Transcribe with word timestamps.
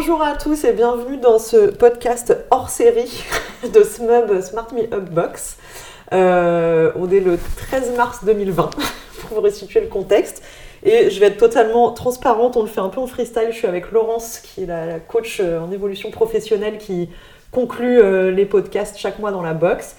Bonjour 0.00 0.22
à 0.22 0.34
tous 0.34 0.64
et 0.64 0.72
bienvenue 0.72 1.18
dans 1.18 1.38
ce 1.38 1.70
podcast 1.72 2.34
hors 2.50 2.70
série 2.70 3.22
de 3.74 3.82
SMUB 3.82 4.40
Smart 4.40 4.68
Me 4.72 4.84
Up 4.94 5.10
Box. 5.10 5.58
Euh, 6.14 6.90
on 6.96 7.10
est 7.10 7.20
le 7.20 7.36
13 7.68 7.96
mars 7.98 8.24
2020 8.24 8.70
pour 9.20 9.34
vous 9.34 9.42
restituer 9.42 9.82
le 9.82 9.88
contexte. 9.88 10.42
Et 10.84 11.10
je 11.10 11.20
vais 11.20 11.26
être 11.26 11.36
totalement 11.36 11.92
transparente, 11.92 12.56
on 12.56 12.62
le 12.62 12.68
fait 12.68 12.80
un 12.80 12.88
peu 12.88 12.98
en 12.98 13.06
freestyle. 13.06 13.48
Je 13.50 13.56
suis 13.56 13.66
avec 13.66 13.92
Laurence, 13.92 14.38
qui 14.38 14.62
est 14.62 14.66
la, 14.66 15.00
coach 15.00 15.38
euh, 15.38 15.60
en 15.60 15.70
évolution 15.70 16.10
professionnelle, 16.10 16.78
qui 16.78 17.10
conclut 17.52 18.00
euh, 18.00 18.30
les 18.30 18.46
podcasts 18.46 18.96
chaque 18.96 19.18
mois 19.18 19.32
dans 19.32 19.42
la 19.42 19.52
box. 19.52 19.96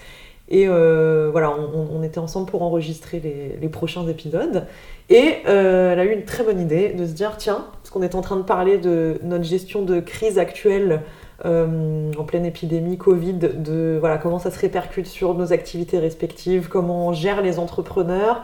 Et 0.48 0.66
voilà, 0.66 1.54
on, 1.56 2.02
était 2.02 2.18
ensemble 2.18 2.50
pour 2.50 2.62
enregistrer 2.62 3.20
les, 3.20 3.56
les 3.58 3.68
prochains 3.68 4.06
épisodes. 4.08 4.66
Et 5.08 5.36
elle 5.46 5.98
a 5.98 6.04
eu 6.04 6.12
une 6.12 6.24
très 6.24 6.42
bonne 6.42 6.60
idée 6.60 6.88
de 6.88 7.06
se 7.06 7.12
dire 7.12 7.36
tiens, 7.38 7.68
qu'on 7.92 8.02
est 8.02 8.14
en 8.14 8.22
train 8.22 8.36
de 8.36 8.42
parler 8.42 8.78
de 8.78 9.18
notre 9.22 9.44
gestion 9.44 9.82
de 9.82 10.00
crise 10.00 10.38
actuelle 10.38 11.02
euh, 11.44 12.12
en 12.16 12.24
pleine 12.24 12.46
épidémie 12.46 12.96
Covid, 12.96 13.34
de 13.34 13.98
voilà, 14.00 14.16
comment 14.16 14.38
ça 14.38 14.50
se 14.50 14.58
répercute 14.58 15.06
sur 15.06 15.34
nos 15.34 15.52
activités 15.52 15.98
respectives, 15.98 16.68
comment 16.68 17.08
on 17.08 17.12
gère 17.12 17.42
les 17.42 17.58
entrepreneurs. 17.58 18.42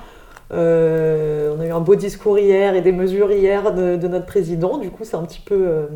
Euh, 0.53 1.55
on 1.57 1.61
a 1.61 1.67
eu 1.67 1.71
un 1.71 1.81
beau 1.81 1.95
discours 1.95 2.39
hier 2.39 2.75
et 2.75 2.81
des 2.81 2.93
mesures 2.93 3.31
hier 3.31 3.73
de, 3.73 4.09
notre 4.09 4.27
président, 4.27 4.79
du 4.79 4.91
coup 4.91 5.05
c'est 5.05 5.17
un 5.17 5.25
petit 5.25 5.41
peu 5.41 5.55
euh, 5.55 5.87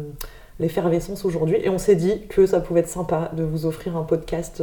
l'effervescence 0.61 1.25
aujourd'hui. 1.25 1.59
Et 1.63 1.69
on 1.69 1.79
s'est 1.79 1.97
dit 1.97 2.27
que 2.29 2.47
ça 2.47 2.61
pouvait 2.61 2.81
être 2.81 2.89
sympa 2.89 3.31
de 3.37 3.43
vous 3.43 3.67
offrir 3.67 3.97
un 3.97 4.05
podcast 4.05 4.63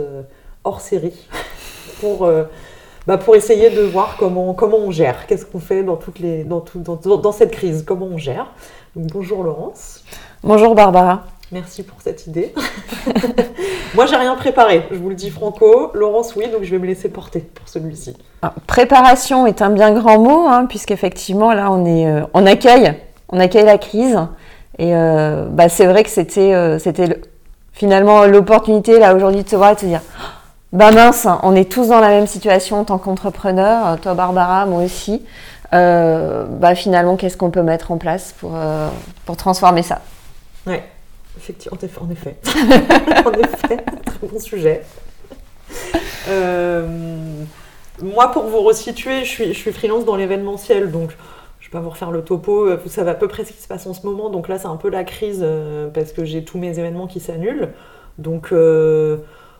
hors 0.63 0.81
série 0.81 1.27
pour 2.01 2.29
bah, 3.09 3.17
pour 3.17 3.35
essayer 3.35 3.71
de 3.71 3.81
voir 3.81 4.17
comment, 4.17 4.55
on 4.61 4.91
gère, 4.91 5.25
qu'est-ce 5.25 5.43
qu'on 5.43 5.59
fait 5.59 5.83
dans, 5.83 5.95
toutes 5.95 6.19
les, 6.19 6.43
dans, 6.43 7.31
cette 7.31 7.49
crise, 7.49 7.83
comment 7.83 8.05
on 8.05 8.19
gère? 8.19 8.51
Bonjour 8.95 9.43
Laurence. 9.43 10.03
Bonjour 10.43 10.75
Barbara. 10.75 11.23
Merci 11.51 11.83
pour 11.83 11.99
cette 12.01 12.27
idée. 12.27 12.53
Moi, 13.95 14.05
j'ai 14.05 14.15
rien 14.15 14.35
préparé, 14.35 14.85
je 14.91 14.97
vous 14.97 15.09
le 15.09 15.15
dis 15.15 15.31
franco. 15.31 15.91
Laurence, 15.95 16.35
oui, 16.35 16.47
donc 16.51 16.63
je 16.63 16.69
vais 16.69 16.77
me 16.77 16.85
laisser 16.85 17.09
porter 17.09 17.39
pour 17.39 17.67
celui-ci. 17.67 18.15
Ah, 18.43 18.53
préparation 18.67 19.47
est 19.47 19.63
un 19.63 19.71
bien 19.71 19.91
grand 19.91 20.19
mot, 20.19 20.47
hein, 20.47 20.65
puisqu'effectivement, 20.67 21.51
là, 21.53 21.71
on, 21.71 21.85
est, 21.85 22.07
euh, 22.07 22.21
on, 22.35 22.45
accueille, 22.45 22.93
on 23.29 23.39
accueille 23.39 23.65
la 23.65 23.79
crise. 23.79 24.17
Et 24.77 24.95
euh, 24.95 25.47
bah, 25.49 25.69
c'est 25.69 25.87
vrai 25.87 26.03
que 26.03 26.09
c'était 26.09 26.53
euh, 26.53 26.77
c'était 26.77 27.19
finalement 27.73 28.25
l'opportunité, 28.25 28.99
là, 28.99 29.15
aujourd'hui, 29.15 29.43
de 29.43 29.49
se 29.49 29.55
voir 29.55 29.71
et 29.71 29.75
de 29.75 29.79
se 29.79 29.85
dire 29.87 30.01
bah 30.71 30.91
mince, 30.91 31.27
on 31.41 31.55
est 31.55 31.69
tous 31.69 31.87
dans 31.87 31.99
la 31.99 32.09
même 32.09 32.27
situation 32.27 32.79
en 32.79 32.83
tant 32.83 32.99
qu'entrepreneur, 32.99 33.99
toi 33.99 34.13
Barbara, 34.13 34.67
moi 34.67 34.83
aussi. 34.83 35.25
Euh, 35.73 36.45
bah 36.45 36.75
finalement, 36.75 37.15
qu'est-ce 37.15 37.37
qu'on 37.37 37.51
peut 37.51 37.61
mettre 37.61 37.91
en 37.91 37.97
place 37.97 38.33
pour, 38.39 38.55
euh, 38.55 38.89
pour 39.25 39.37
transformer 39.37 39.83
ça? 39.83 40.01
Oui, 40.65 40.77
effectivement, 41.37 41.77
en 42.01 42.09
effet. 42.09 42.37
en 43.25 43.31
effet, 43.33 43.77
très 44.05 44.27
bon 44.27 44.39
sujet. 44.39 44.81
Euh, 46.27 46.87
moi, 48.01 48.31
pour 48.31 48.45
vous 48.45 48.61
resituer, 48.61 49.25
je 49.25 49.29
suis, 49.29 49.47
je 49.53 49.59
suis 49.59 49.71
freelance 49.71 50.05
dans 50.05 50.15
l'événementiel, 50.15 50.91
donc 50.91 51.11
je 51.59 51.67
ne 51.67 51.71
vais 51.71 51.71
pas 51.71 51.81
vous 51.81 51.91
refaire 51.91 52.11
le 52.11 52.23
topo. 52.23 52.75
Vous 52.77 52.89
savez 52.89 53.11
à 53.11 53.15
peu 53.15 53.27
près 53.27 53.45
ce 53.45 53.51
qui 53.51 53.61
se 53.61 53.67
passe 53.67 53.85
en 53.85 53.93
ce 53.93 54.05
moment. 54.05 54.29
Donc 54.29 54.47
là, 54.47 54.57
c'est 54.57 54.67
un 54.67 54.77
peu 54.77 54.89
la 54.89 55.03
crise 55.03 55.45
parce 55.93 56.13
que 56.13 56.25
j'ai 56.25 56.43
tous 56.43 56.57
mes 56.57 56.79
événements 56.79 57.07
qui 57.07 57.19
s'annulent. 57.19 57.69
Donc 58.17 58.51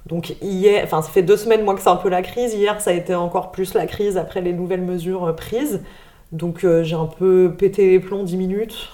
donc 0.09 0.35
hier, 0.41 0.81
enfin 0.83 1.03
ça 1.03 1.11
fait 1.11 1.21
deux 1.21 1.37
semaines 1.37 1.63
moi 1.63 1.75
que 1.75 1.81
c'est 1.81 1.89
un 1.89 1.95
peu 1.95 2.09
la 2.09 2.23
crise. 2.23 2.55
Hier 2.55 2.81
ça 2.81 2.89
a 2.89 2.93
été 2.93 3.13
encore 3.13 3.51
plus 3.51 3.75
la 3.75 3.85
crise 3.85 4.17
après 4.17 4.41
les 4.41 4.53
nouvelles 4.53 4.81
mesures 4.81 5.25
euh, 5.25 5.33
prises. 5.33 5.81
Donc 6.31 6.63
euh, 6.63 6.83
j'ai 6.83 6.95
un 6.95 7.05
peu 7.05 7.53
pété 7.57 7.91
les 7.91 7.99
plombs 7.99 8.23
10 8.23 8.37
minutes 8.37 8.89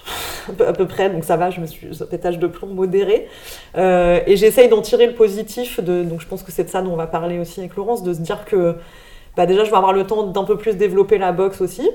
à 0.60 0.72
peu 0.72 0.86
près, 0.86 1.10
donc 1.10 1.24
ça 1.24 1.36
va, 1.36 1.50
je 1.50 1.60
me 1.60 1.66
suis 1.66 1.88
un 2.02 2.06
pétage 2.06 2.38
de 2.38 2.46
plomb 2.46 2.68
modéré. 2.68 3.28
Euh, 3.76 4.20
et 4.26 4.36
j'essaye 4.36 4.68
d'en 4.68 4.82
tirer 4.82 5.06
le 5.06 5.14
positif. 5.14 5.80
De, 5.80 6.02
donc 6.02 6.20
je 6.20 6.26
pense 6.28 6.42
que 6.42 6.52
c'est 6.52 6.64
de 6.64 6.68
ça 6.68 6.82
dont 6.82 6.92
on 6.92 6.96
va 6.96 7.06
parler 7.06 7.38
aussi 7.38 7.60
avec 7.60 7.76
Laurence, 7.76 8.02
de 8.02 8.12
se 8.12 8.20
dire 8.20 8.44
que 8.44 8.76
bah 9.36 9.46
déjà 9.46 9.64
je 9.64 9.70
vais 9.70 9.76
avoir 9.76 9.94
le 9.94 10.04
temps 10.04 10.24
d'un 10.24 10.44
peu 10.44 10.58
plus 10.58 10.76
développer 10.76 11.16
la 11.16 11.32
boxe 11.32 11.62
aussi. 11.62 11.88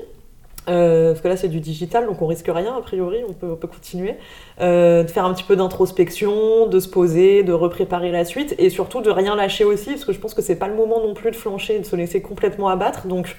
Euh, 0.69 1.11
parce 1.11 1.21
que 1.21 1.27
là 1.27 1.37
c'est 1.37 1.47
du 1.47 1.59
digital, 1.59 2.05
donc 2.05 2.21
on 2.21 2.27
risque 2.27 2.47
rien 2.47 2.75
a 2.77 2.81
priori, 2.81 3.17
on 3.27 3.33
peut, 3.33 3.55
continuer. 3.67 4.15
Euh, 4.59 5.03
de 5.03 5.09
faire 5.09 5.25
un 5.25 5.33
petit 5.33 5.43
peu 5.43 5.55
d'introspection, 5.55 6.67
de 6.67 6.79
se 6.79 6.87
poser, 6.87 7.43
de 7.43 7.53
repréparer 7.53 8.11
la 8.11 8.25
suite, 8.25 8.53
et 8.59 8.69
surtout 8.69 9.01
de 9.01 9.09
rien 9.09 9.35
lâcher 9.35 9.63
aussi, 9.63 9.91
parce 9.91 10.05
que 10.05 10.13
je 10.13 10.19
pense 10.19 10.33
que 10.33 10.41
c'est 10.41 10.57
pas 10.57 10.67
le 10.67 10.75
moment 10.75 11.01
non 11.01 11.13
plus 11.13 11.31
de 11.31 11.35
flancher, 11.35 11.79
de 11.79 11.85
se 11.85 11.95
laisser 11.95 12.21
complètement 12.21 12.69
abattre. 12.69 13.07
Donc 13.07 13.35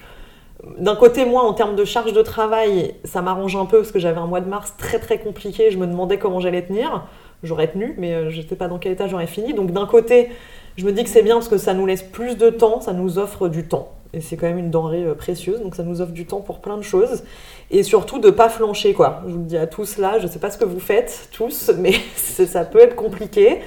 d'un 0.78 0.96
côté, 0.96 1.24
moi, 1.24 1.42
en 1.42 1.54
termes 1.54 1.76
de 1.76 1.84
charge 1.84 2.12
de 2.12 2.22
travail, 2.22 2.94
ça 3.04 3.22
m'arrange 3.22 3.56
un 3.56 3.66
peu, 3.66 3.78
parce 3.78 3.92
que 3.92 3.98
j'avais 3.98 4.20
un 4.20 4.26
mois 4.26 4.40
de 4.40 4.48
mars 4.48 4.74
très 4.76 4.98
très 4.98 5.18
compliqué, 5.18 5.70
je 5.70 5.78
me 5.78 5.86
demandais 5.86 6.18
comment 6.18 6.40
j'allais 6.40 6.62
tenir. 6.62 7.06
J'aurais 7.44 7.68
tenu, 7.68 7.94
mais 7.98 8.14
euh, 8.14 8.30
je 8.30 8.40
n'étais 8.40 8.54
pas 8.54 8.68
dans 8.68 8.78
quel 8.78 8.92
état 8.92 9.08
j'aurais 9.08 9.26
fini. 9.26 9.52
Donc 9.52 9.72
d'un 9.72 9.86
côté, 9.86 10.30
je 10.76 10.84
me 10.84 10.92
dis 10.92 11.02
que 11.02 11.10
c'est 11.10 11.22
bien 11.22 11.34
parce 11.34 11.48
que 11.48 11.58
ça 11.58 11.74
nous 11.74 11.86
laisse 11.86 12.02
plus 12.02 12.36
de 12.36 12.50
temps, 12.50 12.80
ça 12.80 12.92
nous 12.92 13.18
offre 13.18 13.48
du 13.48 13.66
temps 13.66 13.92
et 14.14 14.20
c'est 14.20 14.36
quand 14.36 14.46
même 14.46 14.58
une 14.58 14.70
denrée 14.70 15.04
euh, 15.04 15.14
précieuse, 15.14 15.60
donc 15.62 15.74
ça 15.74 15.82
nous 15.82 16.00
offre 16.00 16.12
du 16.12 16.26
temps 16.26 16.40
pour 16.40 16.60
plein 16.60 16.76
de 16.76 16.82
choses. 16.82 17.22
Et 17.70 17.82
surtout 17.82 18.18
de 18.18 18.30
pas 18.30 18.50
flancher, 18.50 18.92
quoi. 18.92 19.22
Je 19.26 19.32
vous 19.32 19.38
le 19.38 19.44
dis 19.44 19.56
à 19.56 19.66
tous 19.66 19.96
là, 19.96 20.18
je 20.18 20.26
sais 20.26 20.38
pas 20.38 20.50
ce 20.50 20.58
que 20.58 20.66
vous 20.66 20.80
faites, 20.80 21.28
tous, 21.32 21.70
mais 21.78 21.94
ça 22.16 22.64
peut 22.64 22.80
être 22.80 22.94
compliqué. 22.94 23.60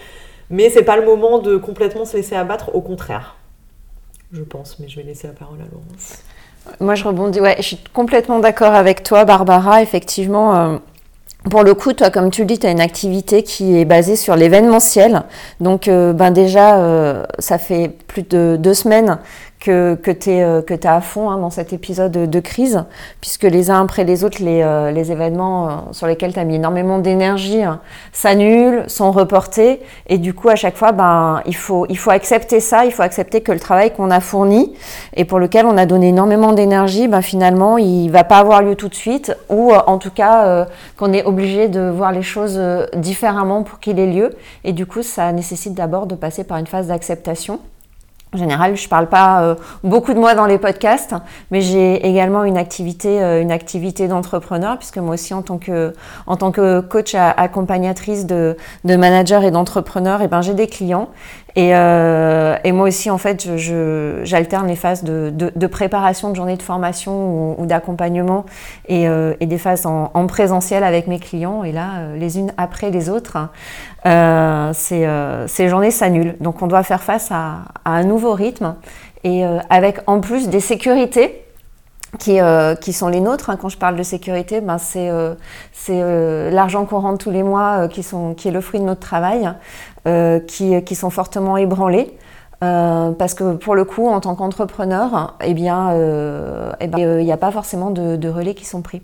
Mais 0.51 0.69
c'est 0.69 0.83
pas 0.83 0.97
le 0.97 1.06
moment 1.06 1.39
de 1.39 1.57
complètement 1.57 2.06
se 2.06 2.16
laisser 2.16 2.35
abattre, 2.35 2.75
au 2.75 2.81
contraire. 2.81 3.35
Je 4.31 4.44
pense, 4.44 4.78
mais 4.79 4.88
je 4.88 4.97
vais 4.97 5.03
laisser 5.03 5.25
la 5.25 5.33
parole 5.33 5.57
à 5.59 5.66
Laurence. 5.72 6.19
Moi, 6.79 6.94
je 6.94 7.03
rebondis, 7.03 7.39
ouais, 7.39 7.56
je 7.57 7.63
suis 7.63 7.79
complètement 7.94 8.39
d'accord 8.39 8.73
avec 8.73 9.01
toi, 9.01 9.25
Barbara. 9.25 9.81
Effectivement, 9.81 10.56
euh, 10.56 10.77
pour 11.50 11.63
le 11.63 11.73
coup, 11.73 11.94
toi, 11.94 12.12
comme 12.12 12.29
tu 12.29 12.41
le 12.41 12.47
dis, 12.47 12.59
tu 12.59 12.67
as 12.67 12.72
une 12.72 12.81
activité 12.81 13.41
qui 13.41 13.79
est 13.79 13.85
basée 13.85 14.16
sur 14.16 14.35
l'événementiel. 14.35 15.23
Donc, 15.59 15.88
euh, 15.88 16.13
ben 16.13 16.29
déjà, 16.29 17.25
ça 17.39 17.57
fait 17.57 17.95
plus 18.16 18.24
de 18.24 18.56
deux 18.58 18.74
semaines 18.74 19.18
que, 19.59 19.96
que 19.96 20.12
tu 20.12 20.30
es, 20.30 20.44
euh, 20.44 20.62
à 20.84 21.02
fond 21.02 21.30
hein, 21.30 21.38
dans 21.38 21.50
cet 21.50 21.74
épisode 21.74 22.12
de, 22.14 22.40
crise, 22.40 22.86
puisque 23.20 23.44
les 23.44 23.70
uns 23.70 23.81
après 23.81 24.06
les 24.06 24.24
autres, 24.24 24.42
les, 24.42 24.62
euh, 24.62 24.92
les 24.92 25.12
événements 25.12 25.68
euh, 25.68 25.72
sur 25.92 26.08
lesquels 26.08 26.34
tu 26.34 26.40
as 26.40 26.46
mis 26.46 26.56
énormément 26.56 27.00
d'énergie 27.00 27.62
hein, 27.62 27.81
s'annulent, 28.14 28.84
sont 28.88 29.12
reportés, 29.12 29.81
et 30.08 30.18
du 30.18 30.34
coup, 30.34 30.48
à 30.48 30.56
chaque 30.56 30.78
fois, 30.78 30.94
ben, 30.94 31.42
il, 31.46 31.56
faut, 31.56 31.86
il 31.90 31.98
faut 31.98 32.12
accepter 32.12 32.62
ça, 32.62 32.86
il 32.86 32.92
faut 32.94 33.02
accepter 33.02 33.42
que 33.42 33.52
le 33.52 33.59
travail 33.59 33.92
qu'on 33.92 34.12
a 34.12 34.22
fourni 34.22 34.74
et 35.14 35.25
pour 35.25 35.40
lequel 35.40 35.66
on 35.66 35.78
a 35.78 35.86
donné 35.86 36.09
énormément 36.09 36.54
d'énergie, 36.54 37.09
ben, 37.09 37.22
finalement, 37.22 37.78
il 37.78 38.09
va 38.09 38.24
pas 38.24 38.38
avoir 38.38 38.62
lieu 38.62 38.75
tout 38.75 38.88
de 38.88 38.96
suite, 38.96 39.36
ou 39.50 39.74
en 39.74 39.98
tout 39.98 40.12
cas, 40.12 40.68
qu'on 40.98 41.12
est 41.12 41.25
obligé 41.25 41.68
de 41.68 41.90
voir 41.90 42.14
les 42.14 42.22
choses 42.22 42.62
différemment 42.96 43.64
pour 43.64 43.80
qu'il 43.80 44.00
ait 44.00 44.08
lieu, 44.08 44.30
et 44.64 44.72
du 44.72 44.86
coup, 44.86 45.04
ça 45.04 45.34
nécessite 45.34 45.74
d'abord 45.74 46.06
de 46.06 46.16
passer 46.16 46.46
par 46.46 46.59
une 46.59 46.68
phase 46.68 46.88
d'acceptation. 46.88 47.59
En 48.35 48.38
général, 48.38 48.75
je 48.75 48.84
ne 48.84 48.90
parle 48.90 49.07
pas 49.07 49.44
euh, 49.44 49.56
beaucoup 49.85 50.13
de 50.13 50.19
moi 50.19 50.35
dans 50.35 50.46
les 50.46 50.57
podcasts, 50.57 51.16
mais 51.51 51.62
j'ai 51.62 52.06
également 52.06 52.44
une 52.44 52.57
activité, 52.57 53.23
euh, 53.23 54.07
d'entrepreneur, 54.09 54.78
puisque 54.78 54.97
moi 54.97 55.13
aussi, 55.13 55.34
en 55.34 55.41
tant 55.41 55.57
que, 55.57 56.81
coach 56.81 57.16
accompagnatrice 57.16 58.25
de, 58.25 58.57
managers 58.84 59.40
et 59.45 59.51
d'entrepreneurs, 59.51 60.19
eh 60.22 60.28
ben, 60.28 60.41
j'ai 60.41 60.53
des 60.53 60.68
clients. 60.68 61.07
Et, 61.56 61.74
euh, 61.74 62.58
et, 62.64 62.72
moi 62.72 62.88
aussi, 62.88 63.10
en 63.10 63.18
fait, 63.18 63.48
j'alterne 64.24 64.68
les 64.68 64.76
phases 64.76 65.04
de, 65.04 65.32
de, 65.34 65.68
préparation 65.68 66.30
de 66.30 66.36
journée 66.36 66.58
de 66.58 66.62
formation 66.62 67.60
ou, 67.60 67.66
d'accompagnement 67.66 68.46
et, 68.90 69.06
et, 69.40 69.46
des 69.46 69.58
phases 69.58 69.86
en, 69.86 70.12
en, 70.14 70.28
présentiel 70.28 70.84
avec 70.84 71.08
mes 71.08 71.20
clients. 71.20 71.64
Et 71.64 71.72
là, 71.72 72.14
les 72.18 72.40
unes 72.40 72.52
après 72.58 72.92
les 72.92 73.10
autres, 73.10 73.38
euh, 74.06 74.72
ces, 74.74 75.06
euh, 75.06 75.48
ces, 75.48 75.68
journées 75.68 75.92
s'annulent. 75.92 76.36
Donc 76.40 76.62
on 76.62 76.68
doit 76.68 76.84
faire 76.84 77.02
face 77.02 77.31
à, 77.31 77.66
un 77.86 78.04
nouveau 78.04 78.34
rythme 78.34 78.75
et 79.24 79.44
euh, 79.44 79.58
avec 79.69 80.00
en 80.06 80.19
plus 80.19 80.50
des 80.50 80.60
sécurités 80.60 81.44
qui, 82.17 82.39
qui, 82.81 82.94
sont 82.94 83.07
les 83.07 83.19
nôtres. 83.19 83.50
Hein. 83.50 83.57
Quand 83.59 83.69
je 83.69 83.77
parle 83.77 83.95
de 83.95 84.03
sécurité, 84.03 84.62
ben 84.62 84.77
c'est 84.77 85.09
l'argent 86.51 86.85
qu'on 86.85 87.00
rentre 87.00 87.23
tous 87.23 87.31
les 87.31 87.44
mois 87.44 87.88
qui, 87.88 88.03
sont, 88.03 88.33
qui 88.33 88.47
est 88.47 88.51
le 88.51 88.62
fruit 88.62 88.79
de 88.79 88.85
notre 88.85 89.01
travail, 89.01 89.51
qui, 90.47 90.83
qui, 90.83 90.95
sont 90.95 91.09
fortement 91.09 91.57
ébranlés. 91.57 92.15
parce 92.59 93.33
que 93.33 93.56
pour 93.56 93.75
le 93.75 93.85
coup, 93.85 94.07
en 94.07 94.19
tant 94.19 94.35
qu'entrepreneur, 94.35 95.35
eh 95.44 95.53
bien, 95.53 95.91
eh 96.79 96.88
ben, 96.88 97.19
il 97.19 97.25
n'y 97.25 97.31
a 97.31 97.38
pas 97.38 97.51
forcément 97.51 97.91
de, 97.91 98.15
de, 98.15 98.29
relais 98.29 98.53
qui 98.53 98.65
sont 98.65 98.81
pris. 98.81 99.01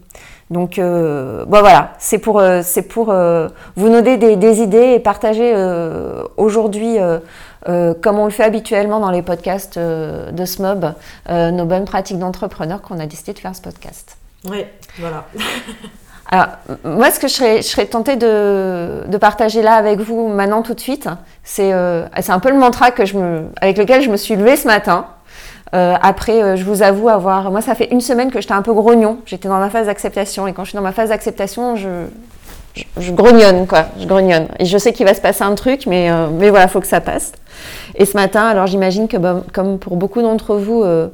Donc 0.51 0.79
euh, 0.79 1.45
voilà, 1.47 1.93
c'est 1.97 2.17
pour, 2.17 2.39
euh, 2.39 2.61
pour 2.89 3.09
euh, 3.09 3.47
vous 3.77 3.87
donner 3.87 4.17
des, 4.17 4.61
idées 4.61 4.93
et 4.95 4.99
partager 4.99 5.55
aujourd'hui, 6.35 6.97
comme 7.65 8.19
on 8.19 8.25
le 8.25 8.31
fait 8.31 8.43
habituellement 8.43 8.99
dans 8.99 9.11
les 9.11 9.21
podcasts 9.21 9.77
de 9.77 10.45
SMOB, 10.45 10.93
nos 11.29 11.65
bonnes 11.65 11.85
pratiques 11.85 12.19
d'entrepreneurs 12.19 12.81
qu'on 12.81 12.99
a 12.99 13.05
décidé 13.05 13.33
de 13.33 13.39
faire 13.39 13.55
ce 13.55 13.61
podcast. 13.61 14.17
Oui, 14.49 14.65
voilà. 14.99 15.25
Alors, 16.33 16.47
moi, 16.85 17.11
ce 17.11 17.19
que 17.19 17.27
je 17.27 17.33
serais, 17.33 17.57
je 17.57 17.67
serais 17.67 17.85
tentée 17.85 18.15
de, 18.15 19.03
de, 19.05 19.17
partager 19.17 19.61
là 19.61 19.73
avec 19.73 19.99
vous 19.99 20.29
maintenant 20.29 20.61
tout 20.61 20.73
de 20.73 20.79
suite, 20.79 21.09
c'est 21.43 21.71
un 21.73 22.39
peu 22.41 22.49
le 22.49 22.57
mantra 22.57 22.91
que 22.91 23.05
je 23.05 23.17
me, 23.17 23.43
avec 23.59 23.77
lequel 23.77 24.01
je 24.01 24.09
me 24.09 24.17
suis 24.17 24.35
levée 24.35 24.55
ce 24.55 24.67
matin. 24.67 25.07
Euh, 25.73 25.95
après, 26.01 26.41
euh, 26.41 26.55
je 26.55 26.63
vous 26.65 26.83
avoue 26.83 27.09
avoir. 27.09 27.49
Moi, 27.49 27.61
ça 27.61 27.75
fait 27.75 27.91
une 27.91 28.01
semaine 28.01 28.29
que 28.29 28.41
j'étais 28.41 28.53
un 28.53 28.61
peu 28.61 28.73
grognon. 28.73 29.19
J'étais 29.25 29.47
dans 29.47 29.59
ma 29.59 29.69
phase 29.69 29.87
d'acceptation. 29.87 30.47
Et 30.47 30.53
quand 30.53 30.63
je 30.63 30.69
suis 30.69 30.75
dans 30.75 30.83
ma 30.83 30.91
phase 30.91 31.09
d'acceptation, 31.09 31.75
je. 31.77 32.07
je, 32.97 33.11
grognonne, 33.11 33.67
quoi. 33.67 33.85
Je 33.99 34.05
grognonne. 34.05 34.47
Et 34.59 34.65
je 34.65 34.77
sais 34.77 34.91
qu'il 34.91 35.05
va 35.05 35.13
se 35.13 35.21
passer 35.21 35.43
un 35.43 35.55
truc, 35.55 35.85
mais, 35.85 36.11
euh, 36.11 36.27
mais 36.29 36.49
voilà, 36.49 36.65
il 36.65 36.69
faut 36.69 36.81
que 36.81 36.87
ça 36.87 36.99
passe. 36.99 37.31
Et 37.95 38.05
ce 38.05 38.15
matin, 38.15 38.45
alors 38.45 38.67
j'imagine 38.67 39.07
que, 39.07 39.17
bah, 39.17 39.43
comme 39.53 39.79
pour 39.79 39.95
beaucoup 39.95 40.21
d'entre 40.21 40.55
vous, 40.55 40.83
euh, 40.83 41.07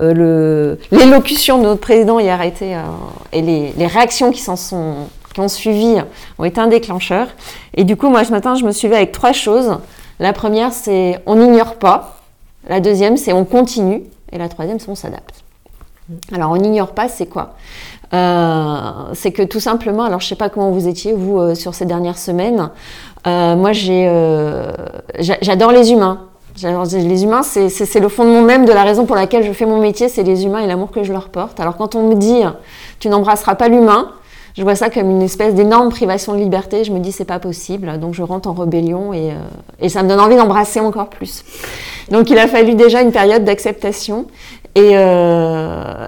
euh, 0.00 0.76
l'élocution 0.90 1.58
de 1.58 1.64
notre 1.64 1.80
président 1.80 2.18
y 2.18 2.28
a 2.28 2.34
arrêté 2.34 2.76
et 3.32 3.42
les, 3.42 3.86
réactions 3.86 4.32
qui 4.32 4.40
s'en 4.40 4.56
sont 4.56 4.94
qui 5.34 5.40
ont 5.40 5.48
suivi 5.48 5.96
ont 6.38 6.44
été 6.44 6.60
un 6.60 6.66
déclencheur. 6.66 7.26
Et 7.74 7.84
du 7.84 7.96
coup, 7.96 8.10
moi, 8.10 8.22
ce 8.22 8.32
matin, 8.32 8.54
je 8.54 8.64
me 8.64 8.72
suis 8.72 8.88
avec 8.88 9.12
trois 9.12 9.32
choses. 9.32 9.78
La 10.20 10.34
première, 10.34 10.72
c'est 10.72 11.20
on 11.24 11.36
n'ignore 11.36 11.76
pas. 11.76 12.18
La 12.68 12.80
deuxième, 12.80 13.16
c'est 13.16 13.32
on 13.32 13.46
continue. 13.46 14.02
Et 14.30 14.38
la 14.38 14.50
troisième, 14.50 14.78
c'est 14.78 14.90
on 14.90 14.94
s'adapte. 14.94 15.42
Alors, 16.32 16.50
on 16.50 16.56
n'ignore 16.56 16.92
pas, 16.92 17.08
c'est 17.08 17.26
quoi? 17.26 17.54
Euh, 18.12 18.90
c'est 19.14 19.32
que 19.32 19.42
tout 19.42 19.60
simplement, 19.60 20.04
alors 20.04 20.20
je 20.20 20.26
ne 20.26 20.28
sais 20.28 20.36
pas 20.36 20.50
comment 20.50 20.70
vous 20.70 20.86
étiez, 20.86 21.14
vous, 21.14 21.54
sur 21.54 21.74
ces 21.74 21.86
dernières 21.86 22.18
semaines, 22.18 22.70
euh, 23.26 23.56
moi 23.56 23.72
j'ai, 23.72 24.10
j'adore 25.18 25.72
les 25.72 25.92
humains. 25.92 26.28
Les 26.62 27.24
humains, 27.24 27.42
c'est 27.42 28.00
le 28.00 28.08
fondement 28.08 28.42
même 28.42 28.66
de 28.66 28.72
la 28.72 28.82
raison 28.82 29.06
pour 29.06 29.16
laquelle 29.16 29.42
je 29.42 29.52
fais 29.52 29.64
mon 29.64 29.80
métier, 29.80 30.10
c'est 30.10 30.22
les 30.22 30.44
humains 30.44 30.58
et 30.60 30.66
l'amour 30.66 30.90
que 30.90 31.02
je 31.02 31.12
leur 31.12 31.30
porte. 31.30 31.58
Alors 31.60 31.76
quand 31.76 31.94
on 31.94 32.08
me 32.08 32.14
dit, 32.14 32.42
tu 32.98 33.08
n'embrasseras 33.08 33.54
pas 33.54 33.68
l'humain, 33.68 34.10
je 34.54 34.62
vois 34.62 34.74
ça 34.74 34.90
comme 34.90 35.08
une 35.08 35.22
espèce 35.22 35.54
d'énorme 35.54 35.88
privation 35.88 36.34
de 36.34 36.38
liberté. 36.38 36.84
Je 36.84 36.92
me 36.92 36.98
dis 36.98 37.10
c'est 37.10 37.24
pas 37.24 37.38
possible, 37.38 37.98
donc 37.98 38.12
je 38.12 38.22
rentre 38.22 38.50
en 38.50 38.52
rébellion 38.52 39.14
et, 39.14 39.30
et 39.80 39.88
ça 39.88 40.02
me 40.02 40.08
donne 40.10 40.20
envie 40.20 40.36
d'embrasser 40.36 40.80
encore 40.80 41.08
plus. 41.08 41.42
Donc 42.10 42.28
il 42.28 42.36
a 42.36 42.46
fallu 42.46 42.74
déjà 42.74 43.00
une 43.00 43.12
période 43.12 43.44
d'acceptation 43.44 44.26
et, 44.74 44.96
euh, 44.96 46.06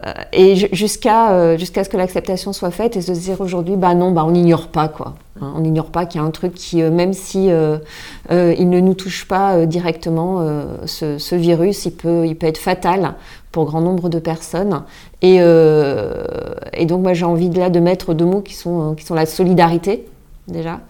jusqu'à 0.73 1.33
euh, 1.33 1.59
jusqu'à 1.59 1.85
ce 1.85 1.91
que 1.91 1.99
l'acceptation 1.99 2.55
soit 2.55 2.71
faite 2.71 2.97
et 2.97 3.03
se 3.03 3.13
dire 3.13 3.41
aujourd'hui, 3.41 3.77
bah 3.77 3.95
non, 3.95 4.11
bah 4.11 4.25
on 4.27 4.31
n'ignore 4.31 4.69
pas 4.69 4.89
quoi. 4.89 5.15
Hein, 5.41 5.53
on 5.55 5.61
n'ignore 5.61 5.91
pas 5.91 6.07
qu'il 6.07 6.21
y 6.21 6.25
a 6.25 6.27
un 6.27 6.31
truc 6.31 6.55
qui, 6.55 6.81
euh, 6.81 6.91
même 6.91 7.13
si 7.13 7.49
il 7.49 8.71
ne 8.71 8.81
nous 8.81 8.95
touche 8.95 9.27
pas 9.29 9.67
directement, 9.67 10.47
ce, 10.87 11.19
ce, 11.19 11.35
virus, 11.35 11.85
il 11.85 11.93
peut, 11.93 12.27
il 12.27 12.37
peut 12.37 12.47
être 12.47 12.59
fatal 12.59 13.15
pour 13.53 13.67
grand 13.67 13.83
nombre 13.83 14.09
de 14.09 14.19
personnes. 14.19 14.83
Et, 15.21 15.37
et 15.37 16.87
donc, 16.87 17.03
moi, 17.03 17.13
j'ai 17.13 17.25
envie 17.25 17.51
de 17.51 17.59
là 17.59 17.71
de 17.71 17.81
mettre 17.81 18.15
deux 18.15 18.25
mots 18.25 18.41
qui 18.41 18.55
sont, 18.55 18.95
qui 18.95 19.05
sont 19.05 19.15
la 19.15 19.27
solidarité 19.27 20.07
déjà 20.49 20.81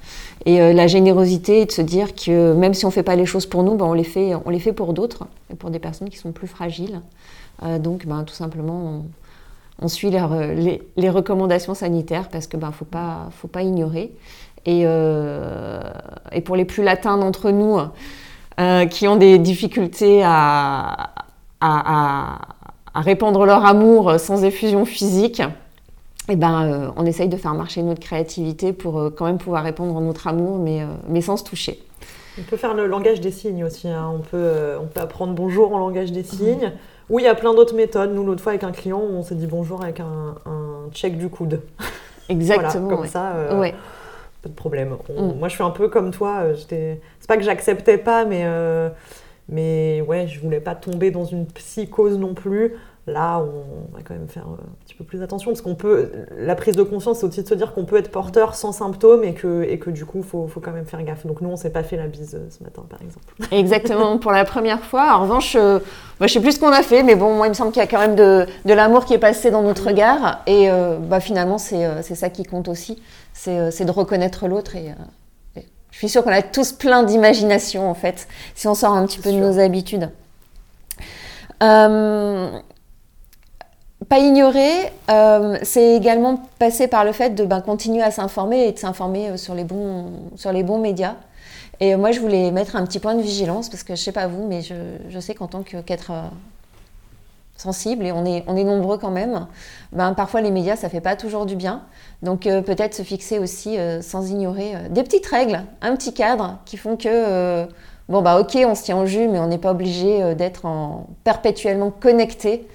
et 0.47 0.73
la 0.73 0.87
générosité 0.87 1.63
et 1.63 1.67
de 1.67 1.73
se 1.73 1.81
dire 1.81 2.15
que 2.15 2.53
même 2.53 2.75
si 2.75 2.85
on 2.85 2.89
ne 2.89 2.93
fait 2.93 3.03
pas 3.03 3.17
les 3.17 3.27
choses 3.27 3.47
pour 3.47 3.63
nous, 3.63 3.75
ben 3.77 3.87
on, 3.87 3.95
les 3.95 4.05
fait, 4.05 4.33
on 4.45 4.51
les 4.51 4.59
fait 4.59 4.73
pour 4.73 4.93
d'autres 4.93 5.27
et 5.51 5.55
pour 5.55 5.71
des 5.71 5.79
personnes 5.79 6.11
qui 6.11 6.19
sont 6.19 6.33
plus 6.33 6.49
fragiles. 6.49 7.01
Euh, 7.63 7.79
donc, 7.79 8.07
ben, 8.07 8.25
tout 8.25 8.35
simplement, 8.35 9.05
on, 9.81 9.89
suit 9.89 10.11
les, 10.11 11.11
recommandations 11.11 11.75
sanitaires 11.75 12.29
parce 12.29 12.47
que 12.47 12.57
ben, 12.57 12.73
faut 12.73 12.85
pas, 12.85 13.63
ignorer. 13.63 14.13
Et, 14.67 14.83
euh, 14.85 15.81
et, 16.33 16.41
pour 16.41 16.57
les 16.57 16.65
plus 16.65 16.83
latins 16.83 17.19
d'entre 17.19 17.51
nous 17.51 17.79
euh, 18.61 18.87
qui 18.87 19.07
ont 19.07 19.17
des 19.17 19.39
difficultés 19.39 20.23
à, 20.25 21.11
à, 21.61 22.39
à, 22.95 23.01
répandre 23.01 23.45
leur 23.45 23.67
amour 23.67 24.19
sans 24.19 24.45
effusion 24.45 24.85
physique, 24.85 25.43
eh 26.31 26.37
ben, 26.37 26.93
on 26.97 27.05
essaye 27.05 27.29
de 27.29 27.37
faire 27.37 27.53
marcher 27.53 27.83
notre 27.83 28.01
créativité 28.01 28.73
pour 28.73 29.13
quand 29.15 29.27
même 29.27 29.37
pouvoir 29.37 29.63
répondre 29.65 30.01
notre 30.01 30.27
amour, 30.27 30.59
mais 30.59 31.21
sans 31.21 31.37
se 31.37 31.45
toucher. 31.45 31.85
On 32.39 32.43
peut 32.43 32.57
faire 32.57 32.75
le 32.75 32.87
langage 32.87 33.21
des 33.21 33.31
signes 33.31 33.65
aussi. 33.65 33.89
Hein. 33.89 34.11
On, 34.15 34.21
peut, 34.21 34.77
on 34.81 34.87
peut 34.87 35.01
apprendre 35.01 35.35
bonjour 35.35 35.73
en 35.73 35.79
langage 35.79 36.13
des 36.13 36.25
signes. 36.25 36.73
Oui, 37.11 37.23
il 37.23 37.27
y 37.27 37.29
a 37.29 37.35
plein 37.35 37.55
d'autres 37.55 37.75
méthodes. 37.75 38.15
Nous, 38.15 38.25
l'autre 38.25 38.43
fois, 38.43 38.53
avec 38.53 38.65
un 38.65 38.73
client, 38.73 39.01
on 39.01 39.23
s'est 39.23 39.35
dit 39.35 39.47
bonjour 39.47 39.83
avec 39.83 40.01
un, 40.01 40.35
check 40.93 41.19
du 41.19 41.29
coude. 41.29 41.61
Exactement. 42.29 42.89
comme 42.89 43.07
ça, 43.07 43.35
euh, 43.37 43.71
pas 44.43 44.49
de 44.49 44.55
problème. 44.55 44.97
Mm. 45.09 45.39
Moi, 45.39 45.49
je 45.49 45.55
suis 45.55 45.63
un 45.63 45.71
peu 45.71 45.89
comme 45.89 46.11
toi. 46.11 46.41
Euh, 46.45 46.55
c'est 46.57 47.01
pas 47.29 47.37
que 47.37 47.43
j'acceptais 47.43 47.99
pas, 47.99 48.25
mais, 48.25 48.43
euh, 48.45 48.89
mais 49.49 50.03
ouais, 50.07 50.27
je 50.27 50.41
voulais 50.41 50.61
pas 50.61 50.75
tomber 50.75 51.11
dans 51.11 51.25
une 51.25 51.47
psychose 51.47 52.19
non 52.19 52.35
plus. 52.35 52.75
Là, 53.07 53.39
on 53.41 53.95
va 53.95 54.03
quand 54.03 54.15
même 54.15 54.29
faire 54.29 54.47
un 54.47 54.57
petit 54.87 54.95
peu 54.95 55.05
plus 55.05 55.23
attention 55.23 55.51
parce 55.51 55.61
qu'on 55.61 55.75
peut. 55.75 56.11
La 56.39 56.55
prise 56.55 56.75
de 56.75 56.83
conscience, 56.83 57.19
c'est 57.19 57.27
aussi 57.27 57.43
de 57.43 57.49
se 57.49 57.55
dire 57.55 57.75
qu'on 57.75 57.85
peut 57.85 57.99
être 57.99 58.11
porteur 58.11 58.55
sans 58.55 58.73
symptômes 58.73 59.25
et 59.25 59.35
que, 59.35 59.63
et 59.63 59.79
que 59.79 59.91
du 59.91 60.07
coup, 60.07 60.19
il 60.19 60.25
faut, 60.25 60.47
faut, 60.47 60.61
quand 60.61 60.71
même 60.73 60.87
faire 60.87 61.03
gaffe. 61.03 61.27
Donc, 61.27 61.43
nous, 61.43 61.51
on 61.51 61.57
s'est 61.57 61.69
pas 61.69 61.83
fait 61.83 61.99
la 61.99 62.07
bise 62.07 62.35
euh, 62.35 62.49
ce 62.49 62.65
matin, 62.65 62.83
par 62.89 63.03
exemple. 63.03 63.27
Exactement, 63.55 64.17
pour 64.17 64.33
la 64.33 64.47
première 64.47 64.81
fois. 64.81 65.17
En 65.17 65.23
revanche, 65.23 65.55
euh, 65.55 65.81
moi, 66.19 66.29
je 66.29 66.33
sais 66.33 66.41
plus 66.41 66.53
ce 66.53 66.61
qu'on 66.61 66.73
a 66.73 66.83
fait, 66.83 67.03
mais 67.03 67.15
bon, 67.15 67.35
moi, 67.35 67.47
il 67.47 67.51
me 67.51 67.55
semble 67.55 67.73
qu'il 67.73 67.81
y 67.81 67.85
a 67.85 67.87
quand 67.87 67.99
même 67.99 68.17
de, 68.17 68.47
de 68.65 68.73
l'amour 68.73 69.05
qui 69.05 69.13
est 69.13 69.19
passé 69.19 69.51
dans 69.51 69.63
notre 69.63 69.87
regard. 69.87 70.41
Et 70.47 70.71
euh, 70.71 70.97
bah, 70.97 71.21
finalement, 71.21 71.59
c'est 71.59 72.03
ça 72.03 72.31
qui 72.31 72.45
compte 72.45 72.69
aussi. 72.69 73.03
C'est 73.35 73.85
de 73.85 73.91
reconnaître 73.91 74.49
l'autre 74.49 74.77
et. 74.77 74.95
je 75.91 75.99
suis 75.99 76.09
sûre 76.09 76.25
qu'on 76.25 76.33
a 76.33 76.41
tous 76.41 76.73
plein 76.73 77.03
d'imagination, 77.03 77.91
en 77.91 77.95
fait, 77.95 78.29
si 78.55 78.67
on 78.67 78.75
sort 78.75 78.95
un 78.95 79.05
petit 79.05 79.19
peu 79.19 79.31
de 79.31 79.37
nos 79.37 79.59
habitudes. 79.59 80.09
Euh, 81.63 82.59
pas 84.09 84.19
ignorer, 84.19 84.93
euh, 85.11 85.57
c'est 85.63 85.95
également 85.95 86.41
passer 86.59 86.89
par 86.89 87.05
le 87.05 87.13
fait 87.13 87.31
de 87.31 87.45
ben, 87.45 87.61
continuer 87.61 88.03
à 88.03 88.11
s'informer 88.11 88.67
et 88.67 88.73
de 88.73 88.79
s'informer 88.79 89.31
euh, 89.31 89.37
sur, 89.37 89.55
les 89.55 89.65
bons, 89.65 90.07
sur 90.37 90.53
les 90.53 90.63
bons 90.63 90.79
médias. 90.79 91.15
Et 91.81 91.97
moi, 91.97 92.13
je 92.13 92.21
voulais 92.21 92.51
mettre 92.51 92.77
un 92.77 92.85
petit 92.85 92.99
point 92.99 93.15
de 93.15 93.23
vigilance 93.23 93.69
parce 93.69 93.83
que 93.83 93.97
je 93.97 94.03
sais 94.03 94.13
pas 94.13 94.27
vous, 94.27 94.47
mais 94.47 94.63
je, 94.63 94.75
je 95.09 95.19
sais 95.19 95.35
qu'en 95.35 95.49
tant 95.49 95.63
qu'être 95.63 96.11
euh, 96.13 96.23
sensible, 97.57 98.05
et 98.05 98.13
on 98.13 98.25
est, 98.25 98.45
on 98.47 98.57
est 98.57 98.65
nombreux 98.65 98.99
quand 98.99 99.11
même, 99.11 99.47
ben, 99.93 100.13
parfois 100.15 100.41
les 100.41 100.51
médias, 100.51 100.77
ça 100.77 100.89
fait 100.89 101.01
pas 101.01 101.17
toujours 101.17 101.47
du 101.47 101.57
bien. 101.57 101.83
Donc 102.23 102.43
peut-être 102.45 102.95
se 102.95 103.03
fixer 103.03 103.39
aussi, 103.39 103.77
sans 104.01 104.31
ignorer, 104.31 104.73
des 104.89 105.03
petites 105.03 105.27
règles, 105.27 105.63
un 105.83 105.95
petit 105.95 106.15
cadre 106.15 106.57
qui 106.65 106.79
font 106.79 106.97
que, 106.97 107.67
bon, 108.09 108.23
bah 108.23 108.41
ok, 108.41 108.57
on 108.67 108.75
se 108.75 108.83
tient 108.83 108.97
au 108.97 109.05
jus, 109.05 109.29
mais 109.29 109.39
on 109.39 109.47
n'est 109.47 109.59
pas 109.59 109.73
obligé 109.73 110.35
d'être 110.35 110.65
perpétuellement 111.23 111.91
connecté 111.91 112.67